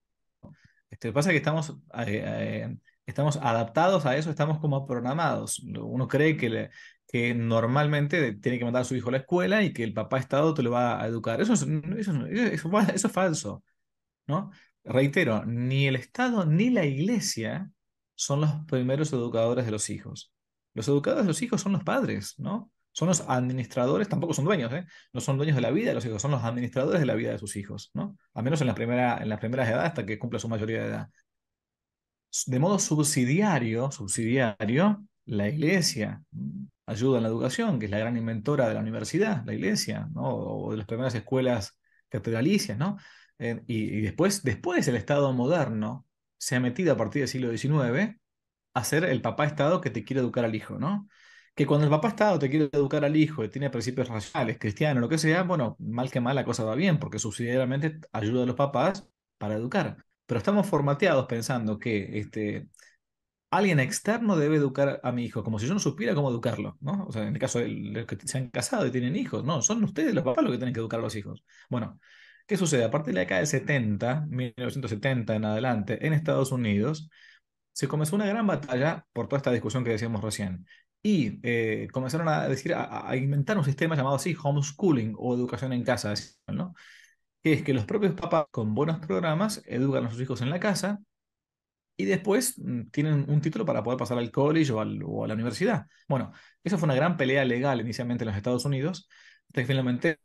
Este, 0.91 1.13
pasa 1.13 1.31
que 1.31 1.37
estamos, 1.39 1.71
eh, 2.07 2.23
eh, 2.25 2.77
estamos 3.07 3.37
adaptados 3.39 4.07
a 4.07 4.17
eso, 4.17 4.31
estamos 4.31 4.59
como 4.61 4.87
programados. 4.87 5.59
Uno 5.61 6.09
cree 6.09 6.37
que, 6.37 6.71
que 7.09 7.35
normalmente 7.35 8.35
tiene 8.35 8.59
que 8.59 8.65
mandar 8.65 8.83
a 8.83 8.85
su 8.85 8.95
hijo 8.97 9.09
a 9.09 9.13
la 9.13 9.19
escuela 9.19 9.63
y 9.63 9.73
que 9.73 9.83
el 9.85 9.93
papá 9.95 10.19
Estado 10.19 10.55
te 10.55 10.63
lo 10.63 10.71
va 10.71 11.01
a 11.03 11.07
educar. 11.07 11.41
Eso 11.41 11.55
es, 11.55 11.63
eso, 11.63 12.27
es- 12.27 12.53
eso, 12.53 12.71
eso 12.95 13.07
es 13.09 13.13
falso. 13.13 13.65
¿no? 14.27 14.51
Reitero, 14.85 15.45
ni 15.47 15.87
el 15.87 15.97
Estado 15.97 16.47
ni 16.47 16.71
la 16.71 16.85
Iglesia 16.85 17.71
son 18.15 18.41
los 18.43 18.51
primeros 18.67 19.13
educadores 19.13 19.65
de 19.67 19.73
los 19.73 19.91
hijos. 19.91 20.33
Los 20.75 20.89
educadores 20.89 21.25
de 21.27 21.29
los 21.31 21.43
hijos 21.43 21.61
son 21.63 21.73
los 21.73 21.85
padres, 21.85 22.35
¿no? 22.39 22.71
Son 22.97 23.09
los 23.09 23.21
administradores, 23.29 24.09
tampoco 24.09 24.33
son 24.33 24.47
dueños, 24.47 24.73
¿eh? 24.73 24.87
No 25.13 25.21
son 25.21 25.37
dueños 25.37 25.55
de 25.55 25.61
la 25.61 25.71
vida 25.71 25.91
de 25.91 25.95
los 25.97 26.07
hijos, 26.07 26.23
son 26.23 26.31
los 26.31 26.43
administradores 26.43 26.99
de 26.99 27.07
la 27.07 27.15
vida 27.15 27.33
de 27.33 27.39
sus 27.39 27.55
hijos, 27.57 27.91
¿no? 27.93 28.17
Al 28.33 28.43
menos 28.43 28.63
en 28.63 28.69
la 28.69 28.75
primera, 28.75 29.23
las 29.27 29.39
primeras 29.39 29.69
edades 29.69 29.89
hasta 29.89 30.07
que 30.07 30.19
cumpla 30.19 30.39
su 30.39 30.49
mayoría 30.49 30.81
de 30.83 30.89
edad. 30.89 31.09
De 32.47 32.59
modo 32.59 32.79
subsidiario, 32.79 33.91
subsidiario, 33.91 35.05
la 35.27 35.49
Iglesia 35.49 36.23
ayuda 36.87 37.19
en 37.19 37.25
la 37.25 37.29
educación, 37.29 37.79
que 37.79 37.87
es 37.87 37.91
la 37.91 37.99
gran 37.99 38.17
inventora 38.17 38.69
de 38.69 38.75
la 38.75 38.81
universidad, 38.81 39.45
la 39.45 39.53
Iglesia, 39.55 40.09
¿no? 40.15 40.23
O 40.35 40.71
de 40.71 40.79
las 40.79 40.87
primeras 40.87 41.15
escuelas 41.15 41.79
catedralicias, 42.09 42.79
¿no? 42.79 42.97
Eh, 43.39 43.63
y, 43.67 43.99
y 43.99 44.01
después, 44.01 44.43
después 44.43 44.89
el 44.89 44.97
Estado 44.97 45.33
moderno 45.35 46.07
se 46.39 46.57
ha 46.57 46.61
metido 46.61 46.95
a 46.95 46.97
partir 46.97 47.21
del 47.23 47.29
siglo 47.29 47.51
XIX 47.51 48.19
a 48.75 48.85
ser 48.85 49.05
el 49.05 49.23
papá 49.23 49.47
Estado 49.47 49.81
que 49.83 49.91
te 49.91 50.05
quiere 50.05 50.21
educar 50.21 50.45
al 50.47 50.55
hijo, 50.55 50.79
¿no? 50.79 51.09
Que 51.57 51.67
cuando 51.67 51.87
el 51.87 51.91
papá 51.91 52.09
Estado 52.09 52.39
te 52.39 52.51
quiere 52.51 52.69
educar 52.73 53.05
al 53.05 53.17
hijo 53.17 53.43
y 53.45 53.49
tiene 53.49 53.71
principios 53.71 54.09
racionales, 54.09 54.59
cristianos, 54.59 55.01
lo 55.01 55.09
que 55.09 55.19
sea, 55.19 55.43
bueno, 55.43 55.77
mal 55.81 56.11
que 56.11 56.21
mal 56.21 56.37
la 56.37 56.45
cosa 56.45 56.65
va 56.65 56.75
bien, 56.75 56.99
porque 56.99 57.19
subsidiariamente 57.19 57.99
ayuda 58.13 58.43
a 58.45 58.47
los 58.47 58.57
papás 58.57 59.09
para 59.39 59.55
educar. 59.57 59.97
Pero 60.27 60.39
estamos 60.39 60.67
formateados 60.67 61.27
pensando 61.27 61.79
que 61.79 62.19
este, 62.19 62.69
alguien 63.51 63.81
externo 63.81 64.37
debe 64.37 64.57
educar 64.57 65.01
a 65.03 65.13
mi 65.13 65.25
hijo, 65.25 65.43
como 65.45 65.59
si 65.59 65.67
yo 65.67 65.75
no 65.75 65.81
supiera 65.81 66.15
cómo 66.15 66.31
educarlo, 66.31 66.77
¿no? 66.81 67.07
O 67.07 67.13
sea, 67.13 67.23
en 67.23 67.35
el 67.35 67.39
caso 67.41 67.59
de 67.61 67.69
los 67.69 68.07
que 68.07 68.19
se 68.27 68.39
han 68.39 68.51
casado 68.51 68.87
y 68.87 68.91
tienen 68.91 69.17
hijos, 69.17 69.45
no, 69.45 69.63
son 69.63 69.83
ustedes 69.85 70.15
los 70.15 70.25
papás 70.25 70.45
los 70.45 70.53
que 70.53 70.59
tienen 70.59 70.75
que 70.75 70.81
educar 70.81 71.01
a 71.01 71.03
los 71.03 71.17
hijos. 71.17 71.45
Bueno, 71.71 71.99
¿qué 72.47 72.57
sucede? 72.57 72.85
A 72.85 72.91
partir 72.91 73.15
de 73.15 73.15
la 73.15 73.21
década 73.21 73.41
del 73.41 73.47
70, 73.47 74.27
1970 74.29 75.35
en 75.37 75.45
adelante, 75.45 76.07
en 76.07 76.13
Estados 76.13 76.53
Unidos, 76.53 77.09
se 77.73 77.89
comenzó 77.89 78.17
una 78.17 78.27
gran 78.27 78.47
batalla 78.47 79.07
por 79.13 79.29
toda 79.29 79.39
esta 79.39 79.53
discusión 79.53 79.85
que 79.85 79.91
decíamos 79.91 80.23
recién. 80.23 80.67
Y 81.07 81.39
eh, 81.45 81.87
comenzaron 81.93 82.27
a 82.29 82.49
decir, 82.49 82.75
a, 82.75 83.15
inventar 83.17 83.57
un 83.57 83.65
sistema 83.65 83.95
llamado 83.95 84.17
así, 84.17 84.35
homeschooling 84.43 85.15
o 85.17 85.37
educación 85.37 85.73
en 85.73 85.85
casa. 85.85 86.13
Que 87.43 87.53
es 87.53 87.63
que 87.63 87.73
los 87.75 87.85
propios 87.85 88.15
papás 88.15 88.47
con 88.51 88.75
buenos 88.75 88.99
programas 88.99 89.63
educan 89.67 90.07
a 90.07 90.11
sus 90.11 90.21
hijos 90.21 90.41
en 90.43 90.51
la 90.51 90.59
casa 90.59 90.99
y 91.97 92.07
después 92.07 92.59
mm, 92.59 92.89
tienen 92.91 93.25
un 93.31 93.41
título 93.41 93.65
para 93.65 93.85
poder 93.85 93.99
pasar 93.99 94.19
al 94.19 94.33
college 94.33 94.73
o, 94.73 94.81
a 94.81 95.29
la 95.29 95.35
universidad. 95.35 95.87
Bueno, 96.09 96.33
eso 96.65 96.77
fue 96.77 96.87
una 96.87 96.97
gran 96.97 97.17
pelea 97.17 97.45
legal 97.45 97.81
inicialmente 97.81 98.25
en 98.25 98.29
los 98.29 98.37
Estados 98.37 98.65
Unidos, 98.65 99.09
hasta 99.49 99.65
finalmente, 99.65 100.19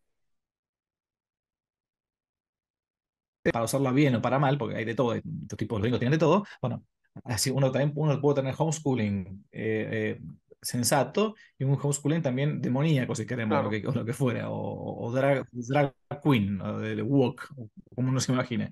para 3.43 3.65
usarla 3.65 3.91
bien 3.91 4.15
o 4.15 4.21
para 4.21 4.39
mal, 4.39 4.57
porque 4.57 4.77
hay 4.77 4.85
de 4.85 4.95
todo, 4.95 5.13
estos 5.13 5.57
tipos 5.57 5.77
de 5.77 5.83
gringos 5.83 5.99
tienen 5.99 6.13
de 6.13 6.19
todo, 6.19 6.45
bueno, 6.61 6.83
así 7.25 7.51
uno 7.51 7.71
también 7.71 7.93
uno 7.95 8.19
puede 8.21 8.41
tener 8.41 8.55
homeschooling, 8.57 9.45
eh, 9.51 10.17
eh, 10.17 10.21
sensato 10.61 11.35
y 11.57 11.63
un 11.63 11.77
homeschooling 11.81 12.21
también 12.21 12.61
demoníaco, 12.61 13.15
si 13.15 13.25
queremos, 13.25 13.63
lo, 13.63 13.69
que, 13.69 13.87
o 13.87 13.91
lo 13.91 14.05
que 14.05 14.13
fuera, 14.13 14.47
o, 14.49 15.11
drag, 15.13 15.45
drag, 15.51 15.93
queen, 16.23 16.61
o 16.61 16.79
del 16.79 17.03
walk, 17.03 17.47
como 17.95 18.09
uno 18.09 18.19
se 18.19 18.31
imagine. 18.31 18.71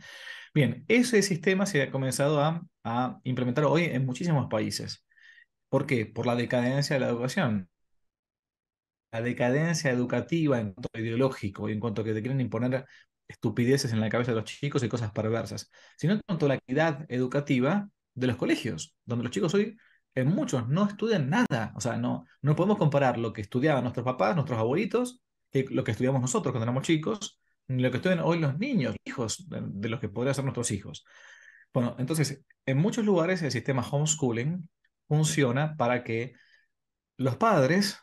Bien, 0.54 0.86
ese 0.88 1.22
sistema 1.22 1.66
se 1.66 1.82
ha 1.84 1.92
comenzado 1.92 2.42
a, 2.42 2.62
a 2.84 3.20
implementar 3.24 3.66
hoy 3.66 3.86
en 3.86 4.06
muchísimos 4.06 4.48
países. 4.50 5.06
¿Por 5.70 5.86
qué? 5.88 6.06
Por 6.06 6.26
la 6.28 6.36
decadencia 6.36 6.96
de 6.96 7.02
la 7.02 7.10
educación 7.10 7.70
la 9.12 9.22
decadencia 9.22 9.92
educativa 9.92 10.60
en 10.60 10.74
cuanto 10.74 10.90
ideológico 11.00 11.70
y 11.70 11.74
en 11.74 11.80
cuanto 11.80 12.02
a 12.02 12.06
que 12.06 12.14
te 12.14 12.22
quieren 12.22 12.42
imponer 12.42 12.86
estupideces 13.28 13.92
en 13.94 14.00
la 14.00 14.10
cabeza 14.10 14.32
de 14.32 14.38
los 14.38 14.46
chicos 14.46 14.84
y 14.84 14.90
cosas 14.90 15.12
perversas, 15.12 15.70
sino 15.98 16.14
en 16.14 16.22
cuanto 16.26 16.46
a 16.46 16.50
la 16.50 16.56
equidad 16.56 17.06
educativa 17.10 17.90
de 18.14 18.28
los 18.28 18.38
colegios, 18.38 18.96
donde 19.06 19.24
los 19.24 19.32
chicos 19.32 19.54
hoy, 19.54 19.78
en 20.16 20.28
muchos, 20.28 20.68
no 20.68 20.88
estudian 20.88 21.30
nada. 21.30 21.74
O 21.76 21.82
sea, 21.82 21.98
no, 21.98 22.26
no 22.42 22.56
podemos 22.56 22.78
comparar 22.78 23.18
lo 23.18 23.34
que 23.34 23.42
estudiaban 23.42 23.84
nuestros 23.84 24.06
papás, 24.06 24.36
nuestros 24.36 24.60
abuelitos, 24.60 25.22
que 25.52 25.66
lo 25.70 25.84
que 25.84 25.92
estudiamos 25.92 26.22
nosotros 26.22 26.52
cuando 26.52 26.64
éramos 26.64 26.84
chicos, 26.84 27.40
ni 27.68 27.84
lo 27.84 27.92
que 27.92 27.98
estudian 27.98 28.20
hoy 28.20 28.40
los 28.40 28.58
niños, 28.58 28.96
hijos 29.06 29.48
de, 29.50 29.90
los 29.90 30.00
que 30.00 30.10
podrían 30.10 30.36
ser 30.36 30.44
nuestros 30.44 30.72
hijos. 30.72 31.06
Bueno, 31.74 31.96
entonces, 32.00 32.44
en 32.66 32.78
muchos 32.78 33.06
lugares 33.06 33.42
el 33.42 33.52
sistema 33.52 33.88
homeschooling 33.88 34.68
funciona 35.08 35.76
para 35.78 36.04
que 36.04 36.34
los 37.18 37.36
padres, 37.38 38.00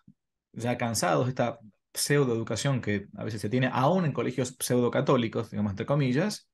ya 0.52 0.78
cansados 0.78 1.26
de 1.26 1.30
esta 1.30 1.58
pseudoeducación 1.94 2.80
que 2.80 3.08
a 3.16 3.24
veces 3.24 3.40
se 3.40 3.48
tiene 3.50 3.70
aún 3.72 4.04
en 4.04 4.12
colegios 4.12 4.56
pseudo-católicos, 4.60 5.50
digamos 5.50 5.72
entre 5.72 5.86
comillas, 5.86 6.50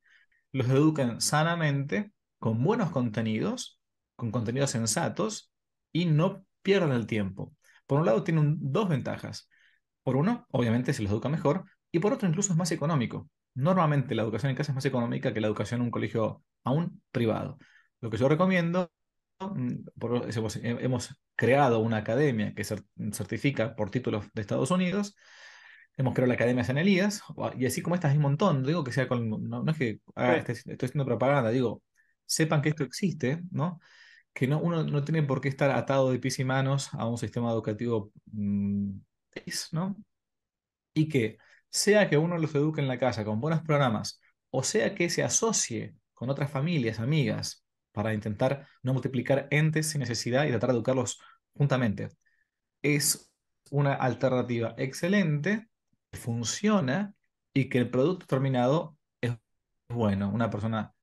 los 0.53 0.69
eduquen 0.69 1.21
sanamente, 1.21 2.13
con 2.39 2.63
buenos 2.63 2.91
contenidos, 2.91 3.82
con 4.23 4.31
contenidos 4.31 4.71
sensatos 4.71 5.53
y 5.91 6.05
no 6.05 6.47
pierdan 6.63 6.93
el 6.93 7.09
tiempo. 7.09 7.57
Por 7.89 7.99
un 7.99 8.07
lado, 8.07 8.23
tienen 8.23 8.57
dos 8.61 8.89
ventajas. 8.89 9.49
Por 10.05 10.15
uno, 10.15 10.47
obviamente 10.53 10.93
se 10.93 11.03
los 11.03 11.11
educa 11.11 11.29
mejor, 11.29 11.65
y 11.91 11.99
por 11.99 12.13
otro, 12.13 12.29
incluso 12.29 12.53
es 12.53 12.57
más 12.57 12.71
económico. 12.71 13.29
Normalmente 13.55 14.15
la 14.15 14.23
educación 14.23 14.51
en 14.51 14.57
casa 14.57 14.71
es 14.71 14.77
más 14.77 14.85
económica 14.85 15.35
que 15.35 15.41
la 15.41 15.49
educación 15.49 15.81
en 15.81 15.87
un 15.87 15.91
colegio 15.91 16.45
aún 16.63 17.03
privado. 17.11 17.59
Lo 18.01 18.11
que 18.11 18.17
yo 18.17 18.29
recomiendo, 18.29 18.93
mm, 19.41 19.89
por, 19.99 20.29
hemos 20.63 21.21
creado 21.35 21.81
una 21.81 21.97
academia 21.97 22.55
que 22.55 22.63
certifica 23.13 23.75
por 23.75 23.91
títulos 23.91 24.27
de 24.35 24.41
Estados 24.41 24.71
Unidos, 24.71 25.17
hemos 25.97 26.15
creado 26.15 26.29
la 26.29 26.35
Academia 26.35 26.63
San 26.63 26.79
Elías, 26.79 27.23
y 27.59 27.67
así 27.67 27.83
como 27.83 27.97
esta 27.97 28.09
hay 28.09 28.19
un 28.19 28.23
montón, 28.23 28.63
digo 28.63 28.85
que 28.85 28.93
sea 28.93 29.09
con, 29.09 29.29
no, 29.29 29.65
es 29.69 29.77
que 29.77 29.99
este, 30.15 30.53
estoy 30.53 30.87
haciendo 30.87 31.07
propaganda, 31.07 31.51
digo, 31.51 31.83
sepan 32.25 32.63
que 32.63 32.69
esto 32.69 32.85
existe, 32.85 33.43
¿no? 33.51 33.81
Que 34.33 34.47
no, 34.47 34.61
uno 34.61 34.85
no 34.85 35.05
tiene 35.05 35.23
por 35.23 35.41
qué 35.41 35.49
estar 35.49 35.71
atado 35.71 36.11
de 36.11 36.19
pies 36.19 36.39
y 36.39 36.45
manos 36.45 36.93
a 36.95 37.07
un 37.07 37.19
sistema 37.19 37.51
educativo, 37.51 38.13
mm, 38.33 38.91
¿no? 39.73 39.97
Y 40.95 41.09
que 41.09 41.39
sea 41.71 42.09
que 42.09 42.19
uno 42.19 42.39
los 42.39 42.55
eduque 42.55 42.81
en 42.81 42.89
la 42.89 42.99
casa 42.99 43.25
con 43.25 43.41
buenos 43.41 43.63
programas, 43.63 44.21
o 44.51 44.63
sea 44.63 44.95
que 44.95 45.11
se 45.11 45.23
asocie 45.23 45.97
con 46.15 46.31
otras 46.31 46.51
familias, 46.51 47.01
amigas, 47.01 47.65
para 47.93 48.15
intentar 48.15 48.67
no 48.83 48.93
multiplicar 48.95 49.49
entes 49.51 49.91
sin 49.91 50.01
necesidad 50.01 50.45
y 50.45 50.51
tratar 50.51 50.71
de 50.71 50.77
educarlos 50.77 51.21
juntamente. 51.55 52.09
Es 52.83 53.33
una 53.71 53.95
alternativa 53.95 54.75
excelente, 54.79 55.69
funciona 56.13 57.15
y 57.55 57.69
que 57.69 57.79
el 57.79 57.91
producto 57.91 58.27
terminado 58.27 58.97
es 59.21 59.33
bueno. 59.89 60.31
Una 60.31 60.51
persona 60.51 60.95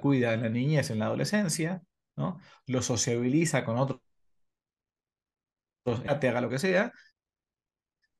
cuida 0.00 0.32
de 0.32 0.38
la 0.38 0.48
niñez 0.48 0.90
en 0.90 0.98
la 0.98 1.06
adolescencia, 1.06 1.82
¿no? 2.16 2.38
lo 2.66 2.82
sociabiliza 2.82 3.64
con 3.64 3.78
otros, 3.78 4.00
te 6.20 6.28
haga 6.28 6.40
lo 6.40 6.48
que 6.48 6.58
sea, 6.58 6.92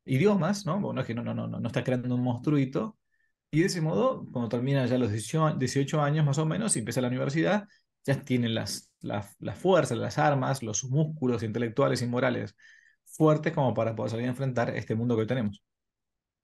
idiomas, 0.05 0.65
¿no? 0.67 0.81
Bueno, 0.81 1.01
es 1.01 1.07
que 1.07 1.15
no, 1.15 1.23
no, 1.23 1.35
no, 1.35 1.49
no 1.49 1.67
está 1.67 1.85
creando 1.85 2.15
un 2.15 2.23
monstruito. 2.23 2.97
Y 3.51 3.61
de 3.61 3.67
ese 3.67 3.81
modo, 3.81 4.27
cuando 4.33 4.49
termina 4.49 4.87
ya 4.87 4.99
los 4.99 5.11
18, 5.11 6.01
años 6.03 6.25
más 6.27 6.39
o 6.39 6.47
menos 6.47 6.77
y 6.77 6.81
empieza 6.81 7.01
la 7.01 7.09
universidad, 7.09 7.69
ya 8.05 8.21
tienen 8.23 8.55
las, 8.55 8.93
las, 9.01 9.37
las 9.41 9.59
fuerzas, 9.59 9.99
las 9.99 10.19
armas, 10.19 10.63
los 10.63 10.85
músculos 10.85 11.43
intelectuales 11.43 12.03
y 12.03 12.07
morales 12.07 12.57
fuertes 13.05 13.53
como 13.53 13.75
para 13.75 13.95
poder 13.95 14.11
salir 14.11 14.27
a 14.27 14.31
enfrentar 14.31 14.71
este 14.71 14.95
mundo 14.95 15.17
que 15.17 15.27
tenemos. 15.27 15.63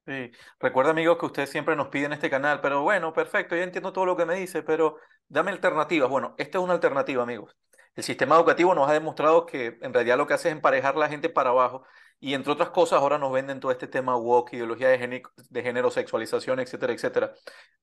Sí. 0.07 0.33
Recuerda, 0.59 0.91
amigos, 0.91 1.17
que 1.19 1.27
ustedes 1.27 1.51
siempre 1.51 1.77
nos 1.77 1.89
piden 1.89 2.13
este 2.13 2.29
canal, 2.29 2.61
pero 2.61 2.83
bueno, 2.83 3.13
perfecto, 3.13 3.55
ya 3.55 3.63
entiendo 3.63 3.93
todo 3.93 4.05
lo 4.05 4.17
que 4.17 4.27
me 4.27 4.35
dice, 4.35 4.63
pero 4.63 4.97
dame 5.29 5.51
alternativas. 5.51 6.09
Bueno, 6.11 6.35
esta 6.39 6.59
es 6.59 6.65
una 6.65 6.75
alternativa, 6.75 7.23
amigos. 7.23 7.57
El 7.95 8.05
sistema 8.05 8.37
educativo 8.37 8.75
nos 8.75 8.89
ha 8.89 8.93
demostrado 8.95 9.45
que 9.45 9.79
en 9.83 9.93
realidad 9.93 10.17
lo 10.17 10.27
que 10.27 10.35
hace 10.35 10.49
es 10.49 10.55
emparejar 10.55 10.97
la 10.97 11.09
gente 11.09 11.29
para 11.29 11.51
abajo 11.51 11.85
y 12.21 12.35
entre 12.35 12.53
otras 12.53 12.71
cosas 12.71 13.01
ahora 13.01 13.19
nos 13.19 13.33
venden 13.33 13.61
todo 13.61 13.73
este 13.73 13.89
tema 13.89 14.17
woke, 14.17 14.55
ideología 14.55 14.89
de 14.89 14.99
género, 14.99 15.31
de 15.51 15.63
género 15.63 15.91
sexualización, 15.91 16.61
etcétera, 16.61 16.93
etcétera. 16.93 17.35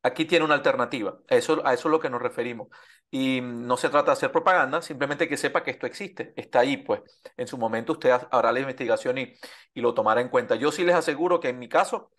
Aquí 0.02 0.26
tiene 0.26 0.46
una 0.46 0.56
alternativa, 0.56 1.20
a 1.30 1.36
eso, 1.36 1.62
a 1.66 1.74
eso 1.74 1.90
es 1.90 1.92
lo 1.92 2.00
que 2.00 2.10
nos 2.10 2.22
referimos. 2.22 2.70
Y 3.12 3.42
no 3.42 3.76
se 3.76 3.90
trata 3.90 4.08
de 4.08 4.14
hacer 4.14 4.32
propaganda, 4.32 4.82
simplemente 4.82 5.28
que 5.28 5.36
sepa 5.38 5.62
que 5.62 5.72
esto 5.72 5.86
existe, 5.86 6.34
está 6.38 6.60
ahí, 6.62 6.78
pues 6.78 7.02
en 7.36 7.48
su 7.48 7.58
momento 7.58 7.94
usted 7.94 8.12
hará 8.32 8.52
la 8.52 8.60
investigación 8.62 9.18
y, 9.18 9.34
y 9.74 9.82
lo 9.82 9.94
tomará 9.94 10.22
en 10.22 10.30
cuenta. 10.30 10.56
Yo 10.56 10.72
sí 10.72 10.84
les 10.86 10.96
aseguro 10.96 11.40
que 11.40 11.50
en 11.50 11.60
mi 11.60 11.68
caso 11.68 12.12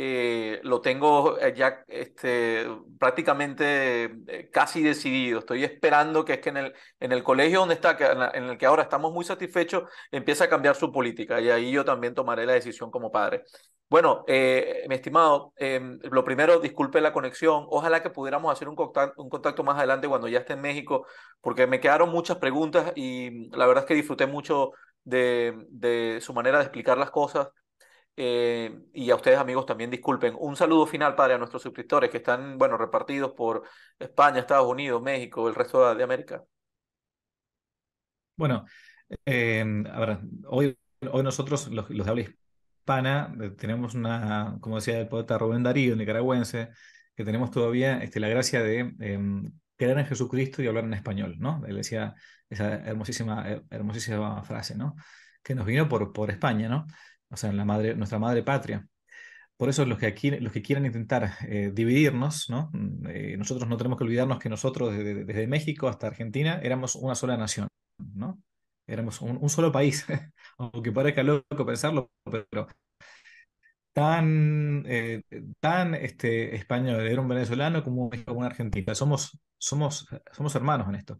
eh, 0.00 0.60
lo 0.62 0.80
tengo 0.80 1.40
eh, 1.40 1.52
ya 1.56 1.82
este, 1.88 2.64
prácticamente 3.00 4.04
eh, 4.28 4.48
casi 4.48 4.80
decidido. 4.80 5.40
Estoy 5.40 5.64
esperando 5.64 6.24
que 6.24 6.34
es 6.34 6.38
que 6.40 6.50
en 6.50 6.56
el, 6.58 6.74
en 7.00 7.10
el 7.10 7.24
colegio 7.24 7.58
donde 7.58 7.74
está, 7.74 7.96
en, 8.32 8.44
el 8.44 8.56
que 8.56 8.66
ahora 8.66 8.84
estamos 8.84 9.12
muy 9.12 9.24
satisfechos, 9.24 9.90
empiece 10.12 10.44
a 10.44 10.48
cambiar 10.48 10.76
su 10.76 10.92
política 10.92 11.40
y 11.40 11.50
ahí 11.50 11.72
yo 11.72 11.84
también 11.84 12.14
tomaré 12.14 12.46
la 12.46 12.52
decisión 12.52 12.92
como 12.92 13.10
padre. 13.10 13.42
Bueno, 13.88 14.24
mi 14.28 14.94
estimado, 14.94 15.52
em, 15.56 15.98
lo 16.12 16.22
primero, 16.22 16.60
disculpe 16.60 17.00
la 17.00 17.12
conexión. 17.12 17.66
Ojalá 17.68 18.00
que 18.00 18.10
pudiéramos 18.10 18.52
hacer 18.52 18.68
un 18.68 18.76
contacto, 18.76 19.20
un 19.20 19.28
contacto 19.28 19.64
más 19.64 19.78
adelante 19.78 20.06
cuando 20.06 20.28
ya 20.28 20.38
esté 20.38 20.52
en 20.52 20.60
México, 20.60 21.06
porque 21.40 21.66
me 21.66 21.80
quedaron 21.80 22.10
muchas 22.10 22.36
preguntas 22.36 22.92
y 22.94 23.48
la 23.50 23.66
verdad 23.66 23.82
es 23.82 23.88
que 23.88 23.94
disfruté 23.94 24.26
mucho 24.28 24.70
de 25.02 26.18
su 26.20 26.32
manera 26.34 26.58
de 26.58 26.64
explicar 26.64 26.98
las 26.98 27.10
cosas. 27.10 27.48
Eh, 28.20 28.76
y 28.94 29.10
a 29.10 29.14
ustedes 29.14 29.38
amigos 29.38 29.64
también 29.64 29.90
disculpen. 29.90 30.34
Un 30.40 30.56
saludo 30.56 30.88
final, 30.88 31.14
padre, 31.14 31.34
a 31.34 31.38
nuestros 31.38 31.62
suscriptores 31.62 32.10
que 32.10 32.16
están, 32.16 32.58
bueno, 32.58 32.76
repartidos 32.76 33.30
por 33.30 33.62
España, 33.96 34.40
Estados 34.40 34.66
Unidos, 34.66 35.00
México, 35.00 35.48
el 35.48 35.54
resto 35.54 35.94
de 35.94 36.02
América. 36.02 36.42
Bueno, 38.36 38.64
eh, 39.24 39.64
hoy, 40.48 40.76
hoy 41.12 41.22
nosotros, 41.22 41.68
los, 41.68 41.88
de 41.88 42.10
habla 42.10 42.22
hispana, 42.22 43.32
eh, 43.40 43.50
tenemos 43.50 43.94
una, 43.94 44.58
como 44.60 44.76
decía 44.76 44.98
el 44.98 45.06
poeta 45.06 45.38
Rubén 45.38 45.62
Darío, 45.62 45.94
nicaragüense, 45.94 46.70
que 47.14 47.24
tenemos 47.24 47.52
todavía 47.52 47.98
este, 47.98 48.18
la 48.18 48.28
gracia 48.28 48.64
de 48.64 48.96
em, 48.98 49.52
creer 49.76 49.96
en 49.96 50.06
Jesucristo 50.06 50.60
y 50.60 50.66
hablar 50.66 50.82
en 50.82 50.94
español, 50.94 51.36
¿no? 51.38 51.64
Él 51.68 51.76
decía 51.76 52.16
esa 52.50 52.84
hermosísima, 52.84 53.46
hermosísima 53.70 54.42
frase, 54.42 54.74
¿no? 54.74 54.96
Que 55.40 55.54
nos 55.54 55.66
vino 55.66 55.88
por, 55.88 56.12
por 56.12 56.32
España, 56.32 56.68
¿no? 56.68 56.84
O 57.30 57.36
sea, 57.36 57.52
la 57.52 57.64
madre, 57.64 57.94
nuestra 57.96 58.18
madre 58.18 58.42
patria. 58.42 58.86
Por 59.56 59.68
eso 59.68 59.84
los 59.86 59.98
que, 59.98 60.06
aquí, 60.06 60.30
los 60.30 60.52
que 60.52 60.62
quieran 60.62 60.86
intentar 60.86 61.32
eh, 61.48 61.72
dividirnos, 61.74 62.48
¿no? 62.50 62.70
Mm, 62.72 63.06
eh, 63.08 63.36
nosotros 63.36 63.68
no 63.68 63.76
tenemos 63.76 63.98
que 63.98 64.04
olvidarnos 64.04 64.38
que 64.38 64.48
nosotros 64.48 64.92
desde, 64.96 65.24
desde, 65.24 65.46
México 65.48 65.88
hasta 65.88 66.06
Argentina 66.08 66.60
éramos 66.62 66.94
una 66.94 67.14
sola 67.16 67.36
nación, 67.36 67.68
¿no? 67.98 68.40
Éramos 68.86 69.20
un, 69.20 69.38
un 69.40 69.50
solo 69.50 69.72
país, 69.72 70.06
aunque 70.58 70.92
parezca 70.92 71.22
loco 71.22 71.66
pensarlo, 71.66 72.10
pero 72.24 72.68
tan, 73.92 74.84
eh, 74.86 75.22
tan 75.60 75.94
este, 75.94 76.54
español, 76.54 77.00
era 77.06 77.20
un 77.20 77.28
venezolano 77.28 77.82
como, 77.82 78.10
como 78.24 78.40
un 78.40 78.44
argentino. 78.44 78.94
Somos, 78.94 79.38
somos, 79.58 80.06
somos 80.32 80.54
hermanos 80.54 80.88
en 80.88 80.94
esto. 80.94 81.18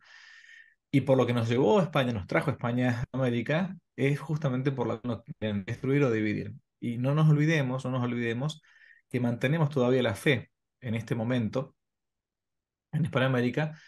Y 0.90 1.02
por 1.02 1.18
lo 1.18 1.26
que 1.26 1.34
nos 1.34 1.48
llevó 1.48 1.80
a 1.80 1.82
España, 1.84 2.12
nos 2.12 2.26
trajo 2.26 2.50
España 2.50 3.04
a 3.12 3.16
América, 3.18 3.76
es 3.96 4.18
justamente 4.20 4.72
por 4.72 4.86
lo 4.86 5.00
que 5.00 5.08
nos 5.08 5.22
quieren 5.22 5.64
destruir 5.64 6.02
o 6.04 6.10
dividir. 6.10 6.54
Y 6.80 6.98
no 6.98 7.14
nos 7.14 7.28
olvidemos, 7.28 7.84
no 7.84 7.90
nos 7.90 8.04
olvidemos 8.04 8.62
que 9.08 9.20
mantenemos 9.20 9.70
todavía 9.70 10.02
la 10.02 10.14
fe 10.14 10.50
en 10.80 10.94
este 10.94 11.14
momento 11.14 11.76
en 12.92 13.04
Hispanoamérica 13.04 13.78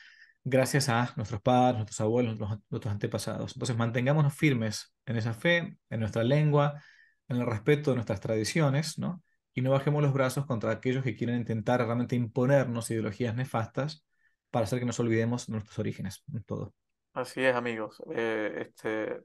gracias 0.44 0.88
a 0.88 1.12
nuestros 1.16 1.40
padres, 1.42 1.76
nuestros 1.76 2.00
abuelos, 2.00 2.38
nuestros 2.38 2.92
antepasados. 2.92 3.52
Entonces 3.54 3.76
mantengámonos 3.76 4.34
firmes 4.34 4.94
en 5.06 5.16
esa 5.16 5.34
fe, 5.34 5.78
en 5.90 6.00
nuestra 6.00 6.24
lengua, 6.24 6.82
en 7.28 7.36
el 7.38 7.46
respeto 7.46 7.90
de 7.90 7.96
nuestras 7.96 8.20
tradiciones, 8.20 8.98
¿no? 8.98 9.22
Y 9.54 9.62
no 9.62 9.70
bajemos 9.70 10.02
los 10.02 10.12
brazos 10.12 10.46
contra 10.46 10.70
aquellos 10.72 11.04
que 11.04 11.16
quieren 11.16 11.36
intentar 11.36 11.84
realmente 11.84 12.16
imponernos 12.16 12.90
ideologías 12.90 13.34
nefastas 13.34 14.04
para 14.50 14.64
hacer 14.64 14.78
que 14.78 14.86
nos 14.86 15.00
olvidemos 15.00 15.46
de 15.46 15.52
nuestros 15.52 15.78
orígenes, 15.78 16.24
en 16.32 16.42
todo. 16.44 16.74
Así 17.12 17.44
es, 17.44 17.54
amigos. 17.56 18.00
Eh, 18.14 18.66
este, 18.68 19.20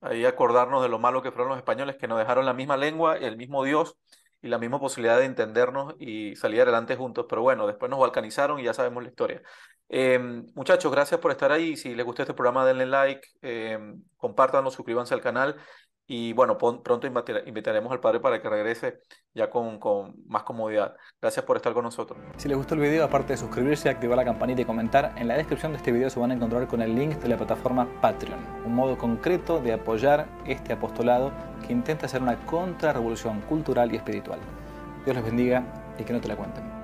ahí 0.00 0.24
acordarnos 0.24 0.82
de 0.82 0.88
lo 0.88 0.98
malo 0.98 1.22
que 1.22 1.30
fueron 1.32 1.50
los 1.50 1.58
españoles, 1.58 1.96
que 1.96 2.08
nos 2.08 2.18
dejaron 2.18 2.46
la 2.46 2.54
misma 2.54 2.76
lengua, 2.76 3.16
el 3.18 3.36
mismo 3.36 3.64
Dios 3.64 3.96
y 4.42 4.48
la 4.48 4.58
misma 4.58 4.80
posibilidad 4.80 5.18
de 5.18 5.26
entendernos 5.26 5.94
y 5.98 6.36
salir 6.36 6.62
adelante 6.62 6.96
juntos. 6.96 7.26
Pero 7.28 7.42
bueno, 7.42 7.66
después 7.66 7.90
nos 7.90 8.00
balcanizaron 8.00 8.60
y 8.60 8.64
ya 8.64 8.74
sabemos 8.74 9.02
la 9.04 9.10
historia. 9.10 9.42
Em, 9.88 10.46
muchachos, 10.54 10.90
gracias 10.92 11.20
por 11.20 11.30
estar 11.30 11.52
ahí. 11.52 11.76
Si 11.76 11.94
les 11.94 12.04
gustó 12.04 12.22
este 12.22 12.34
programa, 12.34 12.66
denle 12.66 12.86
like, 12.86 13.28
eh, 13.42 13.78
compártanlo, 14.16 14.70
suscríbanse 14.70 15.14
al 15.14 15.20
canal. 15.20 15.56
Y 16.06 16.34
bueno, 16.34 16.58
pronto 16.58 17.06
invitaremos 17.46 17.90
al 17.90 18.00
padre 18.00 18.20
para 18.20 18.40
que 18.40 18.48
regrese 18.48 19.00
ya 19.32 19.48
con, 19.48 19.78
con, 19.78 20.14
más 20.26 20.42
comodidad. 20.42 20.94
Gracias 21.20 21.44
por 21.46 21.56
estar 21.56 21.72
con 21.72 21.84
nosotros. 21.84 22.18
Si 22.36 22.46
les 22.46 22.56
gustó 22.56 22.74
el 22.74 22.80
video, 22.80 23.04
aparte 23.04 23.32
de 23.32 23.36
suscribirse, 23.38 23.88
activar 23.88 24.18
la 24.18 24.24
campanita 24.24 24.60
y 24.60 24.64
comentar, 24.66 25.14
en 25.16 25.28
la 25.28 25.36
descripción 25.36 25.72
de 25.72 25.78
este 25.78 25.92
video 25.92 26.10
se 26.10 26.20
van 26.20 26.30
a 26.30 26.34
encontrar 26.34 26.66
con 26.66 26.82
el 26.82 26.94
link 26.94 27.16
de 27.16 27.28
la 27.28 27.38
plataforma 27.38 27.88
Patreon, 28.02 28.38
un 28.66 28.74
modo 28.74 28.98
concreto 28.98 29.60
de 29.60 29.72
apoyar 29.72 30.28
este 30.46 30.74
apostolado 30.74 31.32
que 31.66 31.72
intenta 31.72 32.04
hacer 32.04 32.20
una 32.20 32.36
contrarrevolución 32.44 33.40
cultural 33.42 33.92
y 33.92 33.96
espiritual. 33.96 34.40
Dios 35.04 35.16
les 35.16 35.24
bendiga 35.24 35.64
y 35.98 36.04
que 36.04 36.12
no 36.12 36.20
te 36.20 36.28
la 36.28 36.36
cuenten. 36.36 36.83